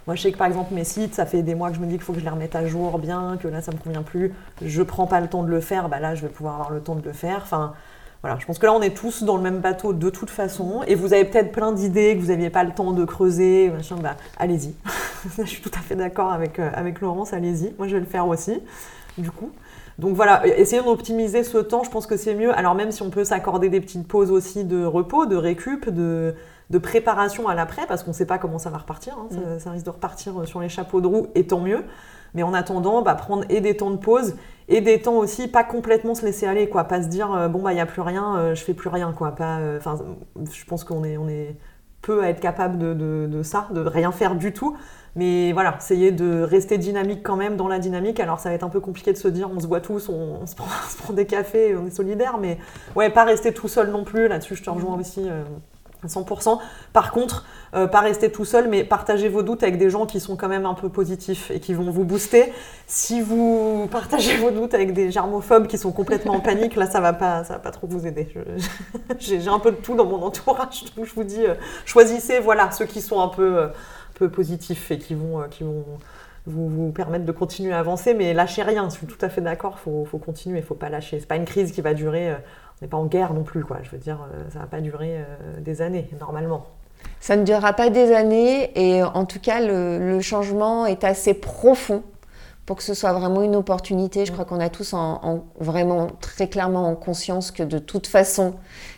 moi, 0.07 0.15
je 0.15 0.23
sais 0.23 0.33
que 0.33 0.39
par 0.39 0.47
exemple, 0.47 0.73
mes 0.75 0.85
sites, 0.85 1.15
ça 1.15 1.27
fait 1.27 1.43
des 1.43 1.55
mois 1.55 1.71
que 1.71 1.77
je 1.77 1.81
me 1.81 1.87
dis 1.87 1.93
qu'il 1.93 2.03
faut 2.03 2.13
que 2.13 2.19
je 2.19 2.25
les 2.25 2.31
remette 2.31 2.55
à 2.55 2.67
jour 2.67 2.99
bien, 2.99 3.39
que 3.41 3.49
là, 3.49 3.61
ça 3.61 3.73
me 3.73 3.79
convient 3.79 4.03
plus. 4.03 4.35
Je 4.63 4.83
prends 4.83 5.07
pas 5.07 5.21
le 5.21 5.29
temps 5.29 5.43
de 5.43 5.51
le 5.51 5.61
faire, 5.61 5.89
bah 5.89 6.01
là, 6.01 6.15
je 6.15 6.23
vais 6.23 6.29
pouvoir 6.29 6.55
avoir 6.55 6.71
le 6.71 6.81
temps 6.81 6.95
de 6.95 7.05
le 7.05 7.13
faire. 7.13 7.41
Enfin, 7.43 7.75
voilà, 8.23 8.37
je 8.41 8.47
pense 8.47 8.59
que 8.59 8.67
là, 8.67 8.73
on 8.73 8.83
est 8.83 8.97
tous 8.97 9.23
dans 9.23 9.37
le 9.37 9.43
même 9.43 9.61
bateau 9.61 9.93
de 9.93 10.11
toute 10.11 10.31
façon. 10.31 10.83
Et 10.87 10.95
vous 10.97 11.13
avez 11.13 11.25
peut-être 11.25 11.53
plein 11.53 11.73
d'idées 11.73 12.17
que 12.17 12.21
vous 12.21 12.29
n'aviez 12.29 12.51
pas 12.51 12.65
le 12.65 12.73
temps 12.73 12.93
de 12.93 13.05
creuser. 13.05 13.71
Machin, 13.71 13.97
bah, 14.03 14.17
allez-y. 14.39 14.75
je 15.39 15.45
suis 15.45 15.63
tout 15.63 15.71
à 15.75 15.81
fait 15.81 15.95
d'accord 15.95 16.33
avec, 16.33 16.59
euh, 16.59 16.71
avec 16.75 17.01
Laurence, 17.01 17.33
allez-y. 17.33 17.75
Moi, 17.79 17.87
je 17.87 17.95
vais 17.95 18.01
le 18.01 18.07
faire 18.07 18.27
aussi, 18.27 18.61
du 19.19 19.31
coup. 19.31 19.51
Donc 19.99 20.15
voilà, 20.15 20.47
essayons 20.47 20.85
d'optimiser 20.85 21.43
ce 21.43 21.59
temps, 21.59 21.83
je 21.83 21.91
pense 21.91 22.07
que 22.07 22.17
c'est 22.17 22.35
mieux. 22.35 22.57
Alors 22.57 22.77
même 22.77 22.93
si 22.93 23.03
on 23.03 23.11
peut 23.11 23.25
s'accorder 23.25 23.69
des 23.69 23.81
petites 23.81 24.07
pauses 24.07 24.31
aussi 24.31 24.65
de 24.65 24.85
repos, 24.85 25.27
de 25.27 25.35
récup, 25.35 25.91
de, 25.91 26.37
de 26.71 26.79
préparation 26.79 27.49
à 27.49 27.57
l'après, 27.57 27.85
parce 27.89 28.05
qu'on 28.05 28.13
ne 28.13 28.17
sait 28.17 28.27
pas 28.27 28.39
comment 28.39 28.59
ça 28.59 28.71
va 28.71 28.79
repartir. 28.79 29.17
Hein. 29.19 29.27
Ça, 29.31 29.39
mm. 29.39 29.59
ça, 29.59 29.71
risque 29.73 29.87
de 29.87 29.91
repartir 29.91 30.41
euh, 30.41 30.47
sur 30.47 30.61
les 30.61 30.69
chapeaux 30.69 31.01
de 31.01 31.09
roue, 31.09 31.27
et 31.35 31.49
tant 31.49 31.59
mieux. 31.59 31.83
Mais 32.35 32.43
en 32.43 32.55
attendant, 32.55 33.03
bah, 33.03 33.15
prendre 33.15 33.45
et 33.49 33.61
des 33.61 33.77
temps 33.77 33.91
de 33.91 33.97
pause 33.97 34.37
et 34.69 34.81
des 34.81 35.01
temps 35.01 35.17
aussi, 35.17 35.49
pas 35.49 35.65
complètement 35.65 36.15
se 36.15 36.25
laisser 36.25 36.47
aller, 36.47 36.69
quoi. 36.69 36.85
Pas 36.85 37.03
se 37.03 37.09
dire, 37.09 37.33
euh, 37.33 37.49
bon, 37.49 37.63
bah, 37.63 37.73
il 37.73 37.77
n'y 37.77 37.81
a 37.81 37.87
plus 37.87 38.03
rien, 38.03 38.37
euh, 38.37 38.55
je 38.55 38.63
fais 38.63 38.75
plus 38.75 38.91
rien, 38.91 39.13
quoi. 39.13 39.33
Pas, 39.33 39.59
euh, 39.59 39.81
je 40.51 40.65
pense 40.67 40.85
qu'on 40.85 41.05
est, 41.05 41.17
on 41.17 41.29
est 41.29 41.57
peu 42.03 42.23
à 42.23 42.29
être 42.29 42.41
capable 42.41 42.79
de, 42.79 42.95
de, 43.27 43.43
ça, 43.43 43.69
de 43.73 43.81
rien 43.81 44.13
faire 44.13 44.35
du 44.35 44.53
tout. 44.53 44.77
Mais 45.17 45.53
voilà, 45.53 45.77
essayer 45.79 46.13
de 46.13 46.43
rester 46.43 46.79
dynamique 46.79 47.23
quand 47.23 47.37
même 47.37 47.57
dans 47.57 47.67
la 47.67 47.79
dynamique. 47.79 48.21
Alors 48.21 48.39
ça 48.39 48.51
va 48.51 48.55
être 48.55 48.63
un 48.63 48.69
peu 48.69 48.79
compliqué 48.79 49.13
de 49.13 49.17
se 49.17 49.27
dire 49.27 49.51
on 49.51 49.59
se 49.59 49.67
voit 49.67 49.81
tous, 49.81 50.09
on, 50.09 50.47
se, 50.47 50.55
prend, 50.55 50.67
on 50.87 50.91
se, 50.91 50.97
prend, 50.97 51.13
des 51.13 51.27
cafés, 51.27 51.75
on 51.75 51.87
est 51.87 51.91
solidaires, 51.91 52.39
mais 52.39 52.59
ouais, 52.95 53.11
pas 53.11 53.25
rester 53.25 53.53
tout 53.53 53.69
seul 53.69 53.91
non 53.91 54.05
plus. 54.05 54.29
Là-dessus, 54.29 54.55
je 54.55 54.63
te 54.63 54.71
rejoins 54.71 54.97
aussi. 54.97 55.29
100%. 56.07 56.59
Par 56.93 57.11
contre, 57.11 57.45
euh, 57.75 57.87
pas 57.87 58.01
rester 58.01 58.31
tout 58.31 58.45
seul, 58.45 58.69
mais 58.69 58.85
partagez 58.85 59.29
vos 59.29 59.43
doutes 59.43 59.63
avec 59.63 59.79
des 59.79 59.91
gens 59.91 60.07
qui 60.07 60.21
sont 60.21 60.37
quand 60.37 60.49
même 60.49 60.65
un 60.65 60.75
peu 60.75 60.89
positifs 60.89 61.51
et 61.51 61.61
qui 61.61 61.75
vont 61.75 61.91
vous 61.91 62.05
booster. 62.05 62.53
Si 62.87 63.21
vous 63.21 63.89
partagez 63.91 64.37
vos 64.37 64.51
doutes 64.51 64.75
avec 64.75 64.93
des 64.93 65.11
germophobes 65.11 65.67
qui 65.67 65.77
sont 65.77 65.93
complètement 65.93 66.35
en 66.35 66.41
panique, 66.41 66.77
là, 66.77 66.87
ça 66.87 67.01
va 67.01 67.13
pas, 67.13 67.45
ça 67.45 67.55
va 67.55 67.59
pas 67.59 67.71
trop 67.71 67.87
vous 67.87 68.07
aider. 68.07 68.29
J'ai 69.19 69.49
un 69.49 69.59
peu 69.59 69.73
de 69.73 69.77
tout 69.77 69.97
dans 69.97 70.07
mon 70.07 70.23
entourage, 70.23 70.85
je 70.97 71.15
vous 71.15 71.25
dis, 71.25 71.45
euh, 71.45 71.55
choisissez, 71.85 72.39
voilà, 72.39 72.71
ceux 72.71 72.87
qui 72.87 73.01
sont 73.01 73.21
un 73.21 73.29
peu, 73.29 73.59
euh, 73.59 73.69
peu 74.15 74.29
positifs 74.31 74.91
et 74.91 74.99
qui 74.99 75.15
vont, 75.15 75.43
vous, 76.47 76.93
permettre 76.93 77.27
de 77.27 77.33
continuer 77.33 77.75
à 77.75 77.81
avancer, 77.81 78.15
mais 78.15 78.33
lâchez 78.33 78.63
rien. 78.63 78.89
Je 78.89 78.95
suis 78.95 79.07
tout 79.07 79.19
à 79.21 79.29
fait 79.29 79.43
d'accord, 79.43 79.79
faut, 79.79 80.07
faut 80.07 80.19
continuer, 80.19 80.63
faut 80.63 80.75
pas 80.75 80.89
lâcher. 80.89 81.21
C'est 81.21 81.27
pas 81.27 81.37
une 81.37 81.45
crise 81.45 81.73
qui 81.73 81.83
va 81.83 81.93
durer 81.93 82.35
n'est 82.83 82.89
pas 82.89 82.97
en 82.97 83.07
guerre 83.07 83.35
non 83.35 83.43
plus, 83.43 83.65
quoi. 83.65 83.79
Je 83.83 83.91
veux 83.91 83.99
dire, 83.99 84.19
euh, 84.33 84.45
ça 84.51 84.61
va 84.61 84.67
pas 84.67 84.81
durer 84.81 85.19
euh, 85.19 85.61
des 85.61 85.83
années, 85.83 86.09
normalement. 86.21 86.67
Ça 87.21 87.37
ne 87.37 87.45
durera 87.45 87.73
pas 87.73 87.91
des 87.91 88.13
années 88.13 88.73
et 88.75 89.03
en 89.03 89.25
tout 89.25 89.39
cas, 89.41 89.61
le 89.61 90.21
changement 90.21 90.85
est 90.87 91.05
assez 91.05 91.35
profond 91.35 92.03
pour 92.69 92.77
que 92.77 92.83
ce 92.83 92.93
soit 92.93 93.15
vraiment 93.15 93.41
une 93.41 93.57
opportunité. 93.57 94.27
Je 94.27 94.33
crois 94.33 94.45
qu'on 94.45 94.61
a 94.61 94.69
tous 94.69 94.93
en, 94.93 95.43
vraiment 95.59 96.09
très 96.21 96.49
clairement 96.49 96.87
en 96.87 96.95
conscience 96.97 97.51
que 97.51 97.63
de 97.63 97.79
toute 97.79 98.07
façon, 98.07 98.57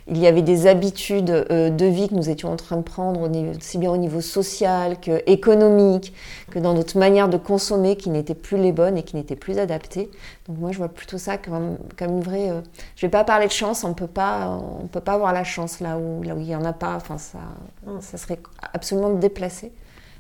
il 0.08 0.18
y 0.18 0.26
avait 0.26 0.42
des 0.42 0.66
habitudes 0.66 1.30
euh, 1.30 1.70
de 1.70 1.86
vie 1.86 2.08
que 2.08 2.16
nous 2.16 2.30
étions 2.30 2.50
en 2.50 2.56
train 2.56 2.78
de 2.78 2.82
prendre, 2.82 3.30
aussi 3.56 3.78
bien 3.78 3.92
au 3.92 3.96
niveau 3.96 4.20
social 4.20 4.98
que 4.98 5.22
économique, 5.30 6.12
que 6.50 6.58
dans 6.58 6.74
notre 6.74 6.98
manière 6.98 7.28
de 7.28 7.36
consommer 7.36 7.94
qui 7.94 8.10
n'étaient 8.10 8.34
plus 8.34 8.56
les 8.56 8.72
bonnes 8.72 8.98
et 8.98 9.04
qui 9.04 9.14
n'étaient 9.14 9.36
plus 9.36 9.56
adaptées. 9.60 10.10
Donc 10.48 10.58
moi, 10.58 10.72
je 10.72 10.78
vois 10.78 10.88
plutôt 10.88 11.18
ça 11.18 11.38
comme, 11.38 11.78
comme 11.96 12.16
une 12.16 12.22
vraie... 12.22 12.50
Euh, 12.50 12.62
je 12.96 13.06
ne 13.06 13.08
vais 13.08 13.12
pas 13.12 13.22
parler 13.22 13.46
de 13.46 13.52
chance, 13.52 13.84
on 13.84 13.90
ne 13.90 13.94
peut 13.94 14.08
pas 14.08 14.58
avoir 15.06 15.32
la 15.32 15.44
chance 15.44 15.78
là 15.78 15.96
où, 15.96 16.24
là 16.24 16.34
où 16.34 16.40
il 16.40 16.46
n'y 16.46 16.56
en 16.56 16.64
a 16.64 16.72
pas. 16.72 16.96
Enfin, 16.96 17.18
ça, 17.18 17.38
ça 18.00 18.18
serait 18.18 18.40
absolument 18.72 19.10
déplacé. 19.10 19.70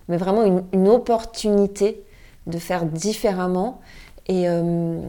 Mais 0.08 0.18
vraiment 0.18 0.44
une, 0.44 0.62
une 0.72 0.86
opportunité 0.86 2.04
de 2.50 2.58
faire 2.58 2.84
différemment. 2.84 3.80
Et, 4.26 4.48
euh, 4.48 5.00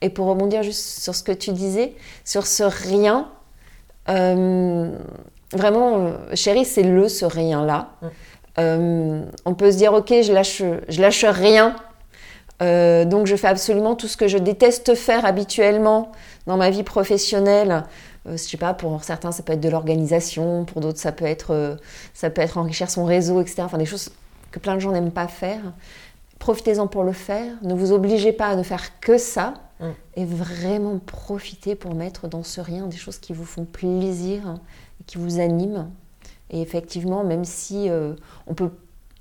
et, 0.00 0.10
pour 0.10 0.26
rebondir 0.26 0.62
juste 0.62 1.00
sur 1.00 1.14
ce 1.14 1.22
que 1.22 1.32
tu 1.32 1.52
disais, 1.52 1.94
sur 2.24 2.46
ce 2.46 2.62
rien, 2.62 3.28
euh, 4.08 4.90
vraiment, 5.52 5.98
euh, 5.98 6.12
chérie, 6.34 6.64
c'est 6.64 6.82
le 6.82 7.08
ce 7.08 7.24
rien-là. 7.24 7.88
on 8.58 9.54
peut 9.56 9.72
se 9.72 9.76
dire, 9.76 9.92
ok, 9.92 10.08
je 10.22 10.32
lâche, 10.32 10.62
je 10.88 11.00
lâche 11.00 11.24
rien, 11.24 11.74
donc 12.60 13.26
je 13.26 13.34
fais 13.34 13.48
absolument 13.48 13.96
tout 13.96 14.06
ce 14.06 14.16
que 14.16 14.28
je 14.28 14.38
déteste 14.38 14.94
faire 14.94 15.24
habituellement 15.24 16.12
dans 16.46 16.56
ma 16.56 16.70
vie 16.70 16.84
professionnelle 16.84 17.84
je 18.26 18.32
je 18.32 18.36
sais 18.36 18.56
pas, 18.56 18.72
pour 18.72 19.04
certains, 19.04 19.32
ça 19.32 19.42
peut 19.42 19.52
être 19.52 19.60
de 19.60 19.68
l'organisation, 19.68 20.64
pour 20.64 20.80
d'autres, 20.80 20.98
ça 20.98 21.12
peut 21.12 21.26
être, 21.26 21.76
ça 22.14 22.30
peut 22.30 22.40
être 22.40 22.56
enrichir 22.56 22.88
son 22.88 23.04
réseau, 23.04 23.42
etc. 23.42 23.56
Enfin, 23.64 23.76
des 23.76 23.84
choses 23.84 24.10
que 24.50 24.58
plein 24.58 24.76
de 24.76 24.80
gens 24.80 24.92
n'aiment 24.92 25.10
pas 25.10 25.28
faire. 25.28 25.60
Profitez-en 26.44 26.86
pour 26.86 27.04
le 27.04 27.12
faire. 27.12 27.52
Ne 27.62 27.74
vous 27.74 27.92
obligez 27.92 28.32
pas 28.32 28.48
à 28.48 28.56
ne 28.56 28.62
faire 28.62 29.00
que 29.00 29.16
ça. 29.16 29.54
Mm. 29.80 29.86
Et 30.16 30.24
vraiment 30.24 30.98
profitez 30.98 31.74
pour 31.74 31.94
mettre 31.94 32.28
dans 32.28 32.42
ce 32.42 32.60
rien 32.60 32.86
des 32.86 32.96
choses 32.96 33.18
qui 33.18 33.32
vous 33.32 33.46
font 33.46 33.64
plaisir, 33.64 34.58
et 35.00 35.04
qui 35.04 35.16
vous 35.16 35.40
animent. 35.40 35.90
Et 36.50 36.60
effectivement, 36.60 37.24
même 37.24 37.44
si 37.44 37.88
on 38.46 38.54
peut 38.54 38.70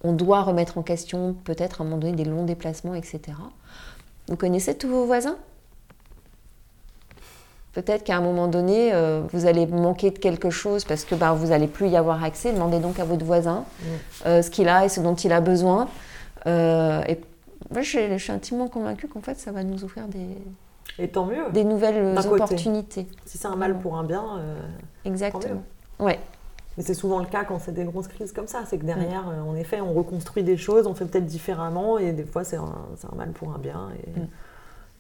on 0.04 0.14
doit 0.14 0.42
remettre 0.42 0.78
en 0.78 0.84
question 0.84 1.36
peut-être 1.46 1.82
à 1.82 1.84
un 1.84 1.88
moment 1.88 2.00
donné 2.00 2.14
des 2.14 2.26
longs 2.26 2.44
déplacements, 2.44 2.94
etc. 2.94 3.22
Vous 4.28 4.36
connaissez 4.36 4.76
tous 4.76 4.90
vos 4.90 5.06
voisins? 5.06 5.38
Peut-être 7.72 8.04
qu'à 8.04 8.18
un 8.18 8.22
moment 8.22 8.48
donné, 8.48 8.94
euh, 8.94 9.22
vous 9.32 9.48
allez 9.48 9.66
manquer 9.66 10.12
de 10.12 10.20
quelque 10.20 10.52
chose 10.52 10.86
parce 10.86 11.06
que 11.06 11.16
bah, 11.16 11.34
vous 11.34 11.48
n'allez 11.48 11.68
plus 11.68 11.88
y 11.88 11.96
avoir 11.96 12.24
accès. 12.24 12.54
Demandez 12.54 12.80
donc 12.80 13.00
à 13.00 13.06
votre 13.06 13.26
voisin 13.26 13.66
mm. 13.82 13.86
euh, 14.28 14.42
ce 14.44 14.52
qu'il 14.52 14.68
a 14.68 14.86
et 14.86 14.90
ce 14.90 15.00
dont 15.00 15.16
il 15.16 15.32
a 15.32 15.42
besoin. 15.42 15.88
Euh, 16.46 17.02
et 17.08 17.20
moi, 17.72 17.82
je, 17.82 18.18
suis 18.18 18.32
intimement 18.32 18.68
convaincue 18.68 19.08
qu'en 19.08 19.22
fait, 19.22 19.40
ça 19.40 19.52
va 19.52 19.64
nous 19.64 19.84
offrir 19.84 20.08
des, 20.08 20.28
et 21.00 21.08
tant 21.08 21.26
mieux. 21.26 21.50
des 21.52 21.64
nouvelles 21.64 22.18
opportunités. 22.28 23.08
Si 23.26 23.38
c'est 23.38 23.48
un 23.48 23.56
mal 23.56 23.80
pour 23.80 23.98
un 23.98 24.04
bien, 24.04 24.42
exactement. 25.06 25.64
Ouais. 26.00 26.20
Mais 26.78 26.84
c'est 26.84 26.94
souvent 26.94 27.20
le 27.20 27.26
cas 27.26 27.44
quand 27.44 27.60
c'est 27.60 27.72
des 27.72 27.84
grosses 27.84 28.08
crises 28.08 28.32
comme 28.32 28.48
ça. 28.48 28.64
C'est 28.68 28.80
que 28.80 28.86
derrière, 28.86 29.24
mm. 29.24 29.48
en 29.48 29.56
effet, 29.56 29.80
on 29.80 29.94
reconstruit 29.94 30.44
des 30.44 30.58
choses, 30.58 30.88
on 30.88 30.96
fait 30.96 31.06
peut-être 31.06 31.26
différemment, 31.26 31.98
et 31.98 32.12
des 32.12 32.26
fois, 32.26 32.44
c'est 32.44 32.58
un, 32.58 32.76
un, 33.12 33.16
mal 33.16 33.32
pour 33.32 33.54
un 33.54 33.60
bien, 33.60 33.90
et, 33.96 34.20
mm. 34.20 34.28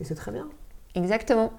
et 0.01 0.03
c'est 0.03 0.15
très 0.15 0.31
bien. 0.31 0.47
Exactement. 0.95 1.51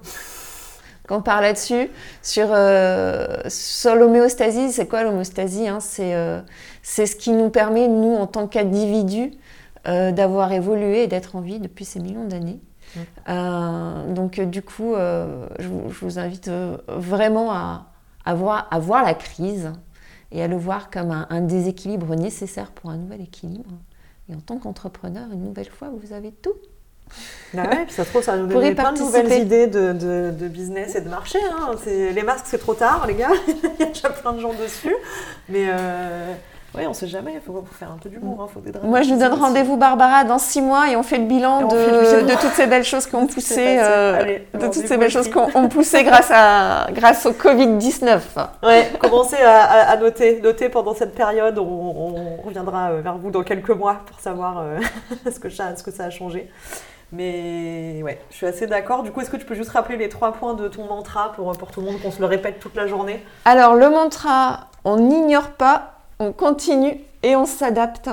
Quand 1.07 1.17
on 1.17 1.21
parle 1.21 1.43
là-dessus, 1.43 1.89
sur, 2.23 2.47
euh, 2.49 3.41
sur 3.47 3.95
l'homéostasie, 3.95 4.71
c'est 4.71 4.87
quoi 4.87 5.03
l'homéostasie 5.03 5.67
hein? 5.67 5.77
Euh, 5.99 6.41
C'est 6.81 7.05
ce 7.05 7.15
qui 7.15 7.31
nous 7.31 7.49
permet, 7.49 7.87
nous, 7.87 8.15
en 8.15 8.25
tant 8.25 8.47
qu'individus, 8.47 9.31
euh, 9.87 10.11
d'avoir 10.11 10.51
évolué 10.51 11.03
et 11.03 11.07
d'être 11.07 11.35
en 11.35 11.41
vie 11.41 11.59
depuis 11.59 11.85
ces 11.85 11.99
millions 11.99 12.25
d'années. 12.25 12.59
Mm. 13.27 14.13
donc, 14.13 14.39
du 14.39 14.61
coup, 14.61 14.93
je, 14.95 15.67
vous 15.67 16.19
invite 16.19 16.49
vraiment 16.87 17.51
à, 17.51 17.87
à, 18.25 18.35
voir, 18.35 18.67
à 18.71 18.79
voir 18.79 19.03
la 19.03 19.13
crise 19.13 19.71
et 20.31 20.43
à 20.43 20.47
le 20.47 20.57
voir 20.57 20.89
comme 20.89 21.11
un, 21.11 21.41
déséquilibre 21.41 22.15
nécessaire 22.15 22.71
pour 22.71 22.89
un 22.89 22.97
nouvel 22.97 23.21
équilibre. 23.21 23.71
Et 24.29 24.35
en 24.35 24.39
tant 24.39 24.57
qu'entrepreneur, 24.57 25.27
une 25.31 25.43
nouvelle 25.43 25.69
fois, 25.69 25.89
vous 25.89 26.13
avez 26.13 26.31
tout. 26.31 26.55
Bah 27.53 27.69
ouais, 27.69 27.85
puis 27.85 27.93
ça 27.93 28.03
se 28.03 28.09
trouve, 28.09 28.23
ça 28.23 28.35
nous 28.35 28.47
donne 28.47 28.73
plein 28.73 28.91
de 28.91 28.99
nouvelles 28.99 29.31
idées 29.31 29.67
de, 29.67 29.93
de, 29.93 30.47
business 30.47 30.95
et 30.95 31.01
de 31.01 31.09
marché. 31.09 31.37
Hein. 31.51 31.75
Les 31.85 32.23
masques, 32.23 32.47
c'est 32.47 32.57
trop 32.57 32.73
tard, 32.73 33.05
les 33.07 33.13
gars. 33.13 33.29
Il 33.47 33.79
y 33.79 33.83
a 33.83 33.85
déjà 33.85 34.09
plein 34.09 34.33
de 34.33 34.39
gens 34.39 34.53
dessus. 34.53 34.95
Mais 35.47 35.67
euh, 35.69 36.33
oui, 36.77 36.87
on 36.87 36.93
sait 36.93 37.07
jamais, 37.07 37.33
il 37.35 37.41
faut, 37.41 37.63
faire 37.71 37.91
un 37.91 37.97
peu 37.97 38.09
d'humour. 38.09 38.49
Hein, 38.55 38.79
Moi, 38.83 39.01
je 39.01 39.13
vous 39.13 39.19
donne 39.19 39.33
rendez-vous, 39.33 39.77
Barbara, 39.77 40.23
dans 40.23 40.39
six 40.39 40.61
mois 40.61 40.89
et 40.89 40.95
on 40.95 41.03
fait 41.03 41.17
le 41.17 41.25
bilan 41.25 41.67
de, 41.67 42.21
de, 42.25 42.41
toutes 42.41 42.53
ces 42.53 42.67
belles 42.67 42.83
choses 42.83 43.07
qu'on 43.07 43.27
poussé, 43.27 43.77
euh, 43.79 44.39
de 44.53 44.65
toutes 44.65 44.73
ces 44.73 44.97
belles 44.97 45.11
choses 45.11 45.29
qu'on 45.29 45.69
poussé 45.69 46.03
grâce, 46.03 46.31
à, 46.33 46.87
grâce 46.91 47.25
au 47.25 47.31
Covid-19. 47.31 48.19
Oui, 48.63 48.75
commencez 48.99 49.37
à, 49.37 49.95
noter, 49.97 50.41
noter 50.41 50.69
pendant 50.69 50.93
cette 50.93 51.15
période. 51.15 51.57
On, 51.57 52.37
reviendra 52.45 52.91
euh, 52.91 53.01
vers 53.01 53.17
vous 53.17 53.31
dans 53.31 53.43
quelques 53.43 53.71
mois 53.71 54.01
pour 54.05 54.19
savoir 54.19 54.59
euh, 54.59 54.79
ce, 55.31 55.39
que 55.39 55.49
ça, 55.49 55.75
ce 55.75 55.83
que 55.83 55.91
ça 55.91 56.05
a 56.05 56.09
changé. 56.09 56.49
Mais 57.11 58.01
ouais, 58.03 58.19
je 58.29 58.35
suis 58.35 58.45
assez 58.45 58.67
d'accord. 58.67 59.03
Du 59.03 59.11
coup, 59.11 59.21
est-ce 59.21 59.29
que 59.29 59.37
tu 59.37 59.45
peux 59.45 59.55
juste 59.55 59.69
rappeler 59.71 59.97
les 59.97 60.09
trois 60.09 60.33
points 60.33 60.53
de 60.53 60.67
ton 60.67 60.85
mantra 60.85 61.31
pour, 61.33 61.51
pour 61.53 61.71
tout 61.71 61.79
le 61.81 61.87
monde, 61.87 62.01
qu'on 62.01 62.11
se 62.11 62.19
le 62.19 62.25
répète 62.25 62.59
toute 62.59 62.75
la 62.75 62.87
journée? 62.87 63.23
Alors, 63.45 63.75
le 63.75 63.89
mantra, 63.89 64.67
on 64.83 64.97
n'ignore 64.97 65.51
pas, 65.51 65.94
on 66.19 66.31
continue 66.31 66.99
et 67.23 67.35
on 67.35 67.45
s'adapte. 67.45 68.09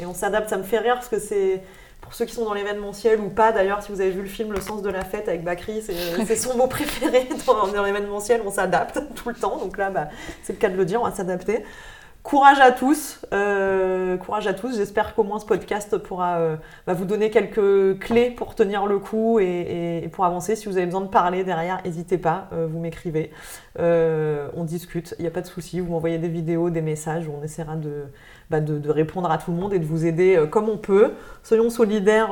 Et 0.00 0.06
on 0.06 0.14
s'adapte, 0.14 0.48
ça 0.48 0.56
me 0.56 0.62
fait 0.62 0.78
rire 0.78 0.94
parce 0.94 1.08
que 1.08 1.18
c'est 1.18 1.62
pour 2.00 2.14
ceux 2.14 2.24
qui 2.24 2.34
sont 2.34 2.44
dans 2.44 2.54
l'événementiel 2.54 3.20
ou 3.20 3.28
pas, 3.28 3.52
d'ailleurs, 3.52 3.82
si 3.82 3.92
vous 3.92 4.00
avez 4.00 4.10
vu 4.10 4.22
le 4.22 4.28
film 4.28 4.52
Le 4.52 4.60
sens 4.60 4.82
de 4.82 4.90
la 4.90 5.04
fête 5.04 5.28
avec 5.28 5.44
Bakri, 5.44 5.82
c'est 5.82 6.36
son 6.36 6.56
mot 6.56 6.66
préféré 6.66 7.28
dans, 7.46 7.68
dans 7.68 7.84
l'événementiel, 7.84 8.42
on 8.44 8.50
s'adapte 8.50 9.00
tout 9.14 9.28
le 9.28 9.34
temps. 9.34 9.58
Donc 9.58 9.78
là, 9.78 9.90
bah, 9.90 10.08
c'est 10.42 10.54
le 10.54 10.58
cas 10.58 10.68
de 10.68 10.76
le 10.76 10.84
dire, 10.84 11.00
on 11.00 11.04
va 11.04 11.14
s'adapter. 11.14 11.64
Courage 12.30 12.60
à 12.60 12.70
tous, 12.70 13.18
euh, 13.32 14.16
courage 14.16 14.46
à 14.46 14.54
tous. 14.54 14.76
J'espère 14.76 15.16
qu'au 15.16 15.24
moins 15.24 15.40
ce 15.40 15.44
podcast 15.44 15.98
pourra 15.98 16.38
euh, 16.38 16.56
bah, 16.86 16.94
vous 16.94 17.04
donner 17.04 17.28
quelques 17.28 17.98
clés 17.98 18.30
pour 18.30 18.54
tenir 18.54 18.86
le 18.86 19.00
coup 19.00 19.40
et, 19.40 20.08
pour 20.12 20.24
avancer. 20.24 20.54
Si 20.54 20.66
vous 20.66 20.76
avez 20.76 20.86
besoin 20.86 21.00
de 21.00 21.08
parler 21.08 21.42
derrière, 21.42 21.80
n'hésitez 21.84 22.18
pas, 22.18 22.46
euh, 22.52 22.68
vous 22.70 22.78
m'écrivez, 22.78 23.32
on 23.76 24.62
discute, 24.62 25.16
il 25.18 25.22
n'y 25.22 25.26
a 25.26 25.32
pas 25.32 25.40
de 25.40 25.48
souci. 25.48 25.80
Vous 25.80 25.90
m'envoyez 25.90 26.18
des 26.18 26.28
vidéos, 26.28 26.70
des 26.70 26.82
messages, 26.82 27.28
on 27.28 27.42
essaiera 27.42 27.74
bah, 28.48 28.60
de, 28.60 28.78
de, 28.78 28.90
répondre 28.90 29.28
à 29.28 29.36
tout 29.36 29.50
le 29.50 29.56
monde 29.56 29.72
et 29.72 29.80
de 29.80 29.84
vous 29.84 30.06
aider 30.06 30.40
comme 30.52 30.68
on 30.68 30.78
peut. 30.78 31.14
Soyons 31.42 31.68
solidaires 31.68 32.30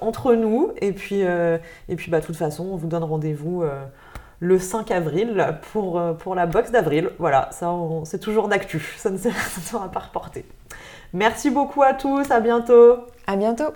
entre 0.00 0.34
nous 0.34 0.72
et 0.82 0.92
puis, 0.92 1.20
et 1.22 1.96
puis 1.96 2.10
bah, 2.10 2.20
de 2.20 2.26
toute 2.26 2.36
façon, 2.36 2.68
on 2.72 2.76
vous 2.76 2.88
donne 2.88 3.04
rendez-vous 3.04 3.64
le 4.44 4.58
5 4.58 4.90
avril 4.90 5.58
pour, 5.72 5.98
euh, 5.98 6.12
pour 6.12 6.34
la 6.34 6.46
box 6.46 6.70
d'avril. 6.70 7.10
Voilà, 7.18 7.48
ça 7.50 7.72
c'est 8.04 8.20
toujours 8.20 8.48
d'actu, 8.48 8.80
ça 8.96 9.10
ne 9.10 9.16
sera 9.16 9.90
pas 9.90 10.00
reporté. 10.00 10.44
Merci 11.12 11.50
beaucoup 11.50 11.82
à 11.82 11.94
tous, 11.94 12.30
à 12.30 12.40
bientôt. 12.40 12.98
À 13.26 13.36
bientôt. 13.36 13.72